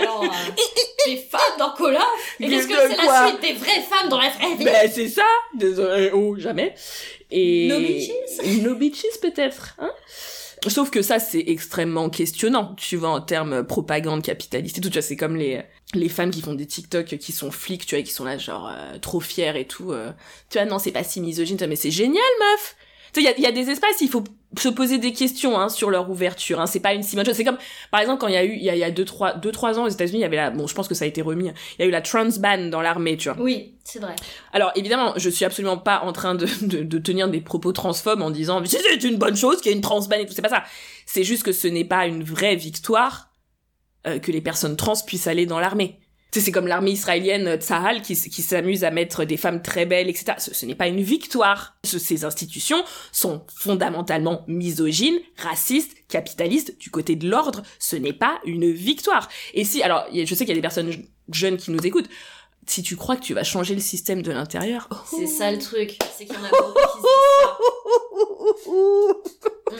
[0.00, 0.26] Alors, euh,
[1.14, 2.04] des femmes dans Cola
[2.38, 4.64] Et qu'est-ce que c'est la suite des vraies femmes dans la vraie vie?
[4.64, 5.24] Ben c'est ça.
[5.54, 6.74] Désolé, oh jamais.
[7.30, 9.74] Et No bitches No bitches peut-être.
[9.78, 9.90] Hein?
[10.66, 14.88] Sauf que ça c'est extrêmement questionnant, tu vois en termes propagande capitaliste et tout.
[14.90, 15.62] Tu vois c'est comme les
[15.94, 18.68] les femmes qui font des TikTok qui sont flics, tu vois, qui sont là genre
[18.70, 19.92] euh, trop fières et tout.
[19.92, 20.12] euh.
[20.50, 22.76] Tu vois non c'est pas si misogyne, mais c'est génial meuf.
[23.12, 24.22] Tu sais, il y a, y a des espaces, il faut
[24.58, 26.60] se poser des questions hein, sur leur ouverture.
[26.60, 26.66] Hein.
[26.66, 27.34] C'est pas une si bonne chose.
[27.34, 27.58] C'est comme,
[27.90, 29.34] par exemple, quand il y a eu, il y a, il y a deux, trois,
[29.34, 31.08] deux, trois ans aux États-Unis, il y avait la, bon, je pense que ça a
[31.08, 31.52] été remis.
[31.78, 33.40] Il y a eu la trans ban dans l'armée, tu vois.
[33.40, 34.16] Oui, c'est vrai.
[34.52, 38.22] Alors évidemment, je suis absolument pas en train de, de, de tenir des propos transphobes
[38.22, 40.32] en disant c'est c'est une bonne chose qu'il y ait une transban et tout.
[40.34, 40.64] C'est pas ça.
[41.06, 43.30] C'est juste que ce n'est pas une vraie victoire
[44.06, 45.99] euh, que les personnes trans puissent aller dans l'armée.
[46.32, 50.08] C'est comme l'armée israélienne euh, Tsahal qui, qui s'amuse à mettre des femmes très belles,
[50.08, 50.34] etc.
[50.38, 51.76] Ce, n'est pas une victoire.
[51.84, 56.78] Ce- ces institutions sont fondamentalement misogynes, racistes, capitalistes.
[56.78, 59.28] Du côté de l'ordre, ce n'est pas une victoire.
[59.54, 60.98] Et si, alors, je sais qu'il y a des personnes je-
[61.32, 62.08] jeunes qui nous écoutent.
[62.66, 65.98] Si tu crois que tu vas changer le système de l'intérieur, C'est ça le truc.
[66.16, 67.04] C'est qu'il y en a beaucoup qui se disent
[68.64, 68.70] ça.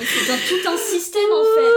[0.02, 1.74] C'est un- tout un système en fait.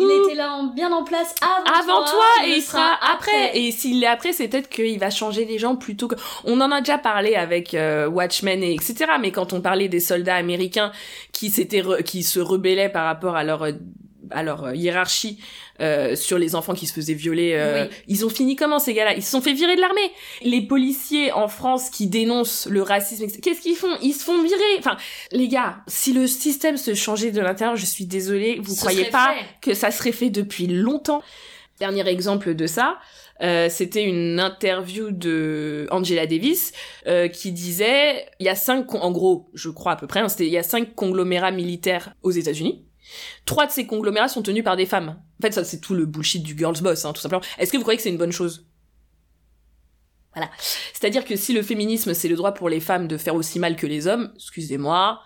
[0.00, 3.56] Il était là en- bien en place avant, avant toi et il sera après.
[3.58, 6.14] Et s'il l'est après, c'est peut-être qu'il va changer les gens plutôt que.
[6.44, 9.12] On en a déjà parlé avec euh, Watchmen et etc.
[9.20, 10.92] Mais quand on parlait des soldats américains
[11.32, 13.72] qui s'étaient re- qui se rebellaient par rapport à leur euh,
[14.30, 15.38] à leur euh, hiérarchie
[15.82, 17.94] euh, sur les enfants qui se faisaient violer, euh, Oui.
[18.08, 19.14] ils ont fini comment ces gars-là?
[19.14, 20.10] Ils se sont fait virer de l'armée.
[20.42, 23.94] Les policiers en France qui dénoncent le racisme, qu'est-ce qu'ils font?
[24.02, 24.78] Ils se font virer.
[24.78, 24.96] Enfin,
[25.32, 29.06] les gars, si le système se changeait de l'intérieur, je suis désolée, vous Ce croyez
[29.06, 29.44] pas fait.
[29.60, 31.22] que ça serait fait depuis longtemps
[31.80, 32.98] Dernier exemple de ça,
[33.40, 36.70] euh, c'était une interview de Angela Davis
[37.08, 40.28] euh, qui disait il y a cinq en gros je crois à peu près hein,
[40.28, 42.84] c'était il y a cinq conglomérats militaires aux États-Unis
[43.44, 45.20] trois de ces conglomérats sont tenus par des femmes.
[45.40, 47.42] En fait ça c'est tout le bullshit du girls boss hein, tout simplement.
[47.58, 48.66] Est-ce que vous croyez que c'est une bonne chose?
[50.34, 50.50] Voilà.
[50.94, 53.76] C'est-à-dire que si le féminisme c'est le droit pour les femmes de faire aussi mal
[53.76, 55.20] que les hommes excusez-moi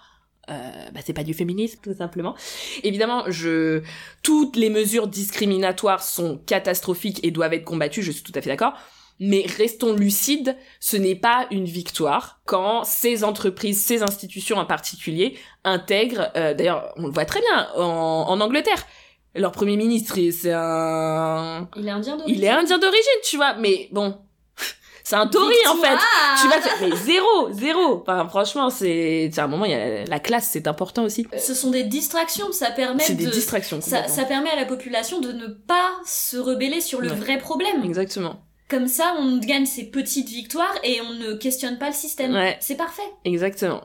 [0.49, 2.35] euh, bah c'est pas du féminisme tout simplement.
[2.83, 3.83] Évidemment je
[4.22, 8.51] toutes les mesures discriminatoires sont catastrophiques et doivent être combattues je suis tout à fait
[8.51, 8.75] d'accord
[9.18, 15.38] mais restons lucides, ce n'est pas une victoire quand ces entreprises, ces institutions en particulier
[15.64, 18.87] intègrent, euh, d'ailleurs on le voit très bien en, en Angleterre,
[19.35, 21.68] leur premier ministre c'est un...
[21.76, 22.38] Il est indien d'origine.
[22.38, 24.18] Il est indien d'origine, tu vois, mais bon,
[25.05, 25.96] c'est un Tory en fait.
[26.40, 26.48] Tu
[26.81, 28.02] mais zéro, zéro.
[28.02, 31.26] Enfin, franchement, c'est, c'est un moment, il y a la classe, c'est important aussi.
[31.38, 33.31] Ce sont des distractions, ça permet C'est des de...
[33.31, 33.81] distractions.
[33.81, 37.14] Ça, ça permet à la population de ne pas se rebeller sur le Ouais.
[37.14, 37.85] vrai problème.
[37.85, 38.42] Exactement.
[38.68, 42.33] Comme ça, on gagne ces petites victoires et on ne questionne pas le système.
[42.35, 42.57] Ouais.
[42.61, 43.02] C'est parfait.
[43.24, 43.83] Exactement.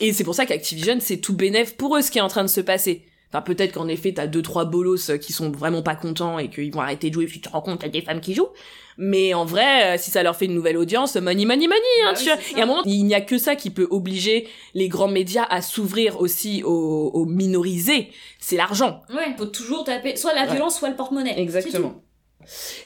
[0.00, 2.42] Et c'est pour ça qu'Activision, c'est tout bénef pour eux ce qui est en train
[2.42, 3.06] de se passer.
[3.30, 6.50] Enfin, peut-être qu'en effet, t'as deux, trois bolos euh, qui sont vraiment pas contents et
[6.50, 8.50] qu'ils vont arrêter de jouer, puis tu te rends compte, t'as des femmes qui jouent.
[8.98, 12.12] Mais en vrai, euh, si ça leur fait une nouvelle audience, money, money, money, hein,
[12.12, 12.58] Bah tu oui, vois.
[12.58, 15.44] Et à un moment, il n'y a que ça qui peut obliger les grands médias
[15.48, 18.10] à s'ouvrir aussi aux, aux minorisés.
[18.38, 19.00] C'est l'argent.
[19.08, 20.50] Ouais, faut toujours taper soit la Ouais.
[20.50, 21.40] violence, soit le porte-monnaie.
[21.40, 22.02] Exactement.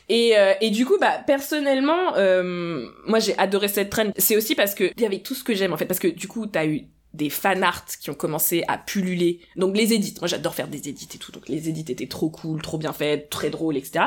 [0.09, 4.13] Et, euh, et du coup, bah personnellement, euh, moi j'ai adoré cette trend.
[4.17, 6.09] C'est aussi parce que il y avait tout ce que j'aime en fait, parce que
[6.09, 9.41] du coup t'as eu des fan art qui ont commencé à pulluler.
[9.57, 12.29] Donc les édits, moi j'adore faire des édits et tout, donc les édits étaient trop
[12.29, 14.07] cool, trop bien faits, très drôles, etc.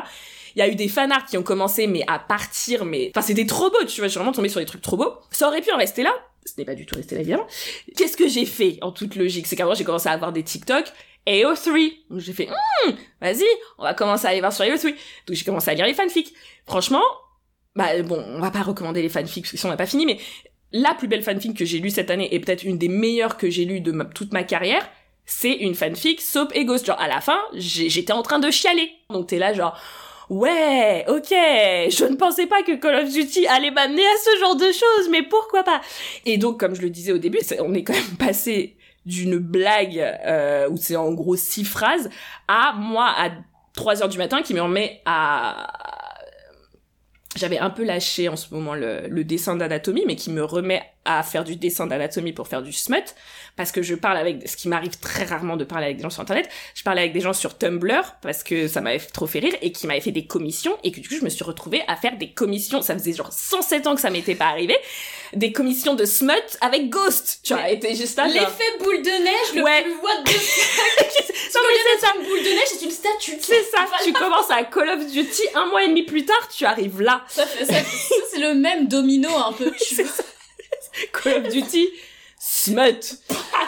[0.55, 3.25] Il y a eu des fan art qui ont commencé mais à partir, mais enfin
[3.25, 5.13] c'était trop beau, tu vois, je suis vraiment tombée sur des trucs trop beaux.
[5.31, 6.13] Ça aurait pu en rester là.
[6.45, 7.47] Ce n'est pas du tout resté là évidemment.
[7.97, 9.45] Qu'est-ce que j'ai fait en toute logique?
[9.47, 10.85] C'est qu'avant j'ai commencé à avoir des TikTok
[11.29, 11.93] AO3.
[12.09, 13.45] Donc j'ai fait, Hmm, vas-y,
[13.77, 14.89] on va commencer à aller voir sur AO3.
[15.27, 16.33] Donc j'ai commencé à lire les fanfics.
[16.65, 17.03] Franchement,
[17.75, 20.05] bah bon, on va pas recommander les fanfics parce que sinon on n'a pas fini,
[20.05, 20.17] mais
[20.71, 23.49] la plus belle fanfic que j'ai lue cette année et peut-être une des meilleures que
[23.49, 24.87] j'ai lues de toute ma carrière,
[25.25, 26.85] c'est une fanfic soap et ghost.
[26.85, 28.91] Genre, à la fin, j'étais en train de chialer.
[29.09, 29.79] Donc t'es là, genre,
[30.29, 34.55] ouais, ok, je ne pensais pas que Call of Duty allait m'amener à ce genre
[34.55, 35.81] de choses, mais pourquoi pas?
[36.25, 38.75] Et donc, comme je le disais au début, on est quand même passé
[39.09, 42.09] d'une blague euh, où c'est en gros six phrases
[42.47, 43.31] à moi à
[43.73, 45.67] 3 heures du matin qui me remet à
[47.35, 50.81] j'avais un peu lâché en ce moment le, le dessin d'anatomie, mais qui me remet
[51.09, 53.03] à faire du dessin d'anatomie pour faire du smut,
[53.55, 56.09] parce que je parle avec, ce qui m'arrive très rarement de parler avec des gens
[56.11, 59.39] sur Internet, je parlais avec des gens sur Tumblr, parce que ça m'avait trop fait
[59.39, 61.81] rire, et qui m'avaient fait des commissions, et que du coup je me suis retrouvée
[61.87, 64.77] à faire des commissions, ça faisait genre 107 ans que ça m'était pas arrivé,
[65.33, 69.55] des commissions de smut avec Ghost, tu vois, t'es juste là, L'effet boule de neige,
[69.55, 69.81] le Ouais.
[69.83, 70.29] plus what the
[71.99, 72.07] ça.
[72.19, 73.33] Une boule de neige, c'est une statue.
[73.41, 76.65] C'est ça, tu commences à Call of Duty, un mois et demi plus tard, tu
[76.65, 77.23] arrives là.
[77.27, 79.71] Ça fait- ça- ça, c'est le même domino un peu.
[79.71, 79.95] tu.
[81.23, 81.87] Call of Duty
[82.39, 83.17] smut.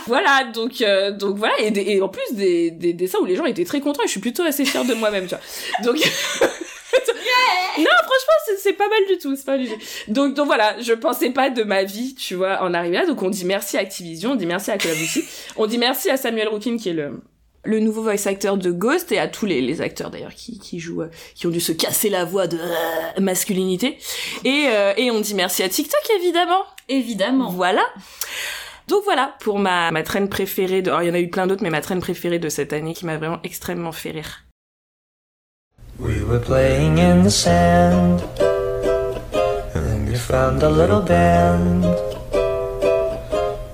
[0.08, 3.36] voilà, donc euh, donc voilà et, des- et en plus des, des dessins où les
[3.36, 5.44] gens étaient très contents et je suis plutôt assez fière de moi-même, tu vois.
[5.84, 5.98] Donc
[7.78, 9.80] Non, franchement, c'est- pas mal du tout, c'est pas mal du tout.
[10.10, 13.06] Donc donc voilà, je pensais pas de ma vie, tu vois, en arriver là.
[13.06, 15.24] Donc on dit merci à Activision, on dit merci à Call of Duty,
[15.56, 17.22] on dit merci à Samuel Rookin qui est le
[17.64, 20.80] le nouveau voice actor de Ghost et à tous les, les acteurs d'ailleurs qui, qui
[20.80, 23.98] jouent, euh, qui ont dû se casser la voix de euh, masculinité.
[24.44, 26.64] Et, euh, et on dit merci à TikTok évidemment.
[26.90, 27.50] Évidemment.
[27.52, 27.84] Voilà.
[28.88, 30.82] Donc voilà pour ma, ma traîne préférée.
[30.82, 30.90] De...
[30.90, 32.94] Alors il y en a eu plein d'autres, mais ma traîne préférée de cette année
[32.94, 34.46] qui m'a vraiment extrêmement fait rire.
[36.00, 38.24] We were playing in the sand,
[39.76, 41.86] and then we found a little band.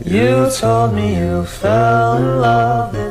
[0.04, 3.07] You told me you fell in love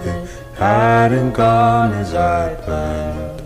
[0.59, 3.43] hadn't gone as I planned.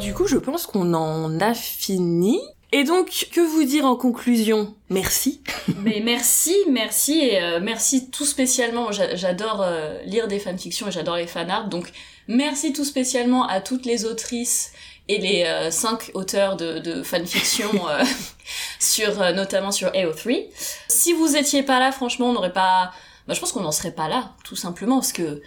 [0.00, 2.40] Du coup, je pense qu'on en a fini.
[2.70, 4.74] Et donc, que vous dire en conclusion?
[4.90, 5.42] Merci.
[5.82, 8.92] Mais merci, merci et euh, merci tout spécialement.
[8.92, 11.68] J'adore euh, lire des fanfictions et j'adore les fanarts.
[11.68, 11.90] Donc
[12.26, 14.72] merci tout spécialement à toutes les autrices
[15.08, 18.04] et les euh, cinq auteurs de, de fanfiction euh,
[18.78, 20.46] sur euh, notamment sur AO3.
[20.88, 22.92] Si vous étiez pas là, franchement, on n'aurait pas.
[23.28, 25.42] Bah, je pense qu'on n'en serait pas là, tout simplement, parce que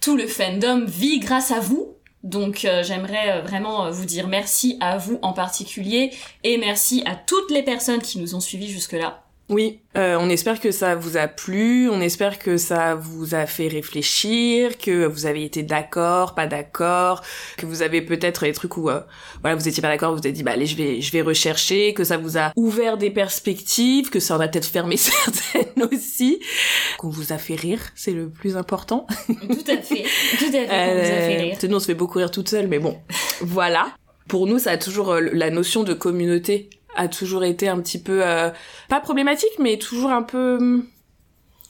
[0.00, 1.92] tout le fandom vit grâce à vous.
[2.22, 7.02] Donc euh, j'aimerais euh, vraiment euh, vous dire merci à vous en particulier et merci
[7.06, 9.25] à toutes les personnes qui nous ont suivis jusque-là.
[9.48, 13.46] Oui, euh, on espère que ça vous a plu, on espère que ça vous a
[13.46, 17.22] fait réfléchir, que vous avez été d'accord, pas d'accord,
[17.56, 19.00] que vous avez peut-être des trucs où euh,
[19.42, 21.22] voilà, vous étiez pas d'accord, vous vous êtes dit bah allez, je vais je vais
[21.22, 25.84] rechercher, que ça vous a ouvert des perspectives, que ça en a peut-être fermé certaines
[25.92, 26.40] aussi,
[26.98, 29.06] qu'on vous a fait rire, c'est le plus important.
[29.28, 30.04] Tout à fait,
[30.38, 31.58] tout à fait, on vous a fait Euh, rire.
[31.68, 32.98] nous on se fait beaucoup rire toute seule, mais bon,
[33.42, 33.88] voilà.
[34.28, 38.00] Pour nous, ça a toujours euh, la notion de communauté a toujours été un petit
[38.00, 38.50] peu euh,
[38.88, 40.86] pas problématique, mais toujours un peu hum,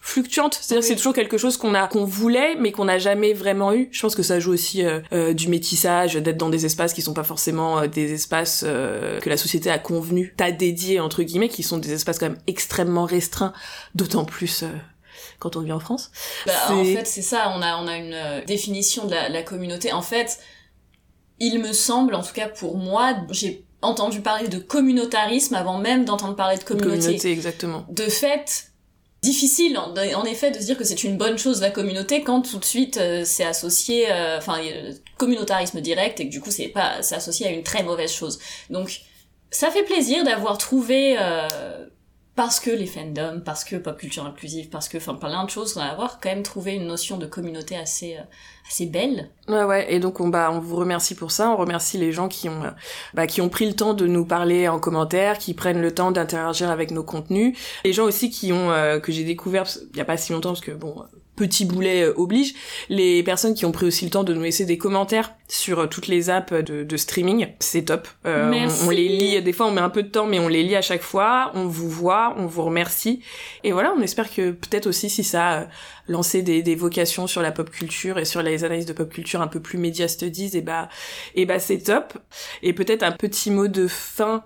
[0.01, 0.55] fluctuante.
[0.61, 3.73] C'est-à-dire que c'est toujours quelque chose qu'on a qu'on voulait, mais qu'on n'a jamais vraiment
[3.73, 3.89] eu.
[3.91, 7.03] Je pense que ça joue aussi euh, euh, du métissage, d'être dans des espaces qui
[7.03, 11.23] sont pas forcément euh, des espaces euh, que la société a convenu, t'a dédié entre
[11.25, 13.53] guillemets, qui sont des espaces quand même extrêmement restreints,
[13.95, 14.63] d'autant plus.
[14.63, 14.69] euh,
[15.39, 16.11] quand on vit en France.
[16.47, 19.93] Bah, en fait, c'est ça, on a, on a une définition de la, la communauté.
[19.93, 20.39] En fait,
[21.41, 26.05] il me semble, en tout cas pour moi, j'ai entendu parler de communautarisme avant même
[26.05, 26.99] d'entendre parler de communauté.
[26.99, 27.87] communauté exactement.
[27.91, 28.73] De fait,
[29.23, 32.43] difficile en, en effet de se dire que c'est une bonne chose la communauté quand
[32.43, 36.51] tout de suite euh, c'est associé, euh, enfin euh, communautarisme direct et que du coup
[36.51, 38.39] c'est pas, c'est associé à une très mauvaise chose.
[38.71, 39.01] Donc
[39.51, 41.87] ça fait plaisir d'avoir trouvé euh,
[42.37, 45.75] parce que les fandoms, parce que pop culture inclusive, parce que enfin plein de choses,
[45.75, 48.23] d'avoir quand même trouvé une notion de communauté assez euh,
[48.69, 49.31] assez belle.
[49.49, 52.29] Ouais ouais et donc on bah on vous remercie pour ça, on remercie les gens
[52.29, 52.71] qui ont euh,
[53.15, 56.13] bah, qui ont pris le temps de nous parler en commentaire, qui prennent le temps
[56.13, 60.01] d'interagir avec nos contenus, les gens aussi qui ont euh, que j'ai découvert il y
[60.01, 61.05] a pas si longtemps parce que bon
[61.37, 62.55] petit boulet euh, oblige,
[62.89, 65.87] les personnes qui ont pris aussi le temps de nous laisser des commentaires sur euh,
[65.87, 68.09] toutes les apps de, de streaming, c'est top.
[68.27, 68.83] Euh, Merci.
[68.83, 70.63] On, on les lit, des fois on met un peu de temps, mais on les
[70.63, 73.21] lit à chaque fois, on vous voit, on vous remercie,
[73.63, 75.67] et voilà, on espère que peut-être aussi si ça a
[76.09, 79.41] lancé des, des vocations sur la pop culture et sur les analyses de pop culture
[79.41, 80.89] un peu plus média studies, et bah,
[81.35, 82.15] et bah c'est top.
[82.63, 84.43] Et peut-être un petit mot de fin.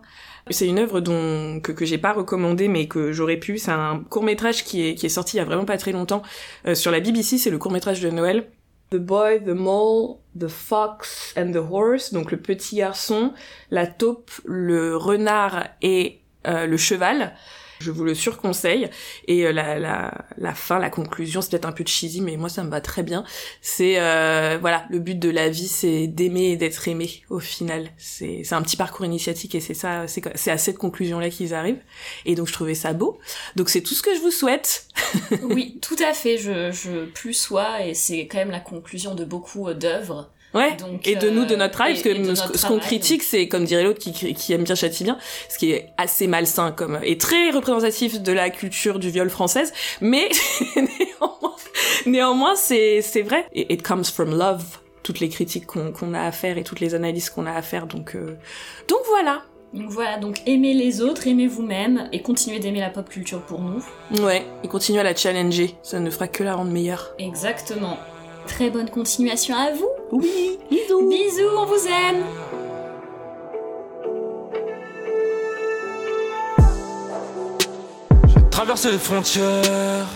[0.51, 3.59] C'est une œuvre dont que, que j'ai pas recommandé mais que j'aurais pu.
[3.59, 5.93] C'est un court métrage qui est qui est sorti il y a vraiment pas très
[5.93, 6.23] longtemps
[6.67, 7.39] euh, sur la BBC.
[7.39, 8.47] C'est le court métrage de Noël.
[8.91, 12.13] The Boy, the Mole, the Fox and the Horse.
[12.13, 13.33] Donc le petit garçon,
[13.71, 17.35] la taupe, le renard et euh, le cheval.
[17.81, 18.91] Je vous le surconseille.
[19.27, 22.49] Et euh, la, la, la fin, la conclusion, c'est peut-être un peu cheesy, mais moi
[22.49, 23.25] ça me va très bien.
[23.63, 27.23] C'est euh, voilà, le but de la vie, c'est d'aimer et d'être aimé.
[27.31, 31.55] Au final, c'est un petit parcours initiatique et c'est ça, c'est à cette conclusion-là qu'ils
[31.55, 31.83] arrivent.
[32.27, 33.19] Et donc je trouvais ça beau.
[33.57, 34.87] Donc c'est tout ce que je vous souhaite.
[35.43, 36.37] oui, tout à fait.
[36.37, 40.31] Je je plus sois et c'est quand même la conclusion de beaucoup euh, d'œuvres.
[40.53, 40.75] Ouais.
[40.77, 42.79] Donc, et de nous, de euh, notre travail, et- parce que ce, notre ce qu'on
[42.81, 45.17] critique, c'est comme dirait l'autre qui, qui aime bien châtie bien,
[45.49, 49.73] ce qui est assez malsain comme et très représentatif de la culture du viol française,
[50.01, 50.29] mais
[50.77, 51.57] néanmoins,
[52.07, 53.47] néanmoins c'est c'est vrai.
[53.55, 54.65] It comes from love.
[55.03, 57.87] Toutes les critiques qu'on a à faire et toutes les analyses qu'on a à faire,
[57.87, 58.37] donc euh,
[58.89, 59.43] donc voilà.
[59.73, 63.61] Donc voilà, donc aimez les autres, aimez vous-même et continuez d'aimer la pop culture pour
[63.61, 63.83] nous.
[64.23, 67.13] Ouais, et continue à la challenger, ça ne fera que la rendre meilleure.
[67.21, 67.97] Exactement.
[68.51, 69.89] Très bonne continuation à vous.
[70.13, 71.09] Oui, bisous.
[71.09, 72.25] Bisous, on vous aime.
[78.27, 80.07] J'ai traversé les frontières,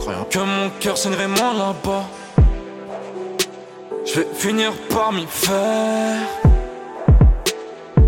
[0.00, 2.04] croyant que mon cœur saignerait moins là-bas.
[4.04, 6.26] Je vais finir par m'y faire.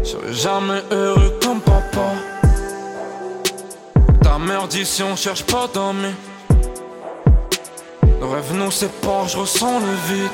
[0.03, 2.15] Je serai jamais heureux comme papa.
[4.23, 6.15] Ta mère dit si on cherche pas d'amis.
[8.39, 10.31] Nos rêves nous séparent, je ressens le vide.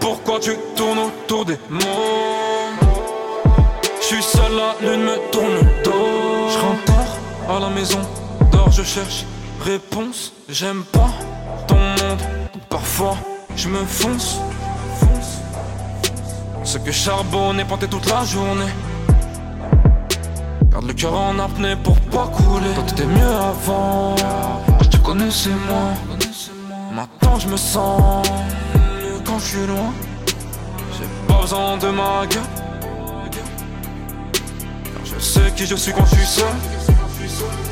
[0.00, 1.82] Pourquoi tu tournes autour des mots?
[4.00, 6.48] Je suis seul, la lune me tourne le dos.
[6.48, 6.92] Je rentre
[7.50, 8.00] à la maison,
[8.50, 9.26] dors, je cherche
[9.62, 10.32] réponse.
[10.48, 11.10] J'aime pas
[11.66, 12.22] ton monde,
[12.70, 13.18] parfois
[13.54, 14.38] je me fonce.
[16.64, 18.72] Ce que charbonne et planté toute la journée.
[20.70, 22.72] Garde le cœur en apnée pour pas couler.
[22.74, 24.16] Toi t'étais mieux avant,
[24.80, 26.15] je te connaissais moins.
[27.36, 28.26] Maintenant je me sens
[29.26, 29.92] quand je suis loin.
[30.92, 32.42] J'ai pas besoin de ma gueule.
[35.04, 37.65] Je sais qui je suis quand je suis seul.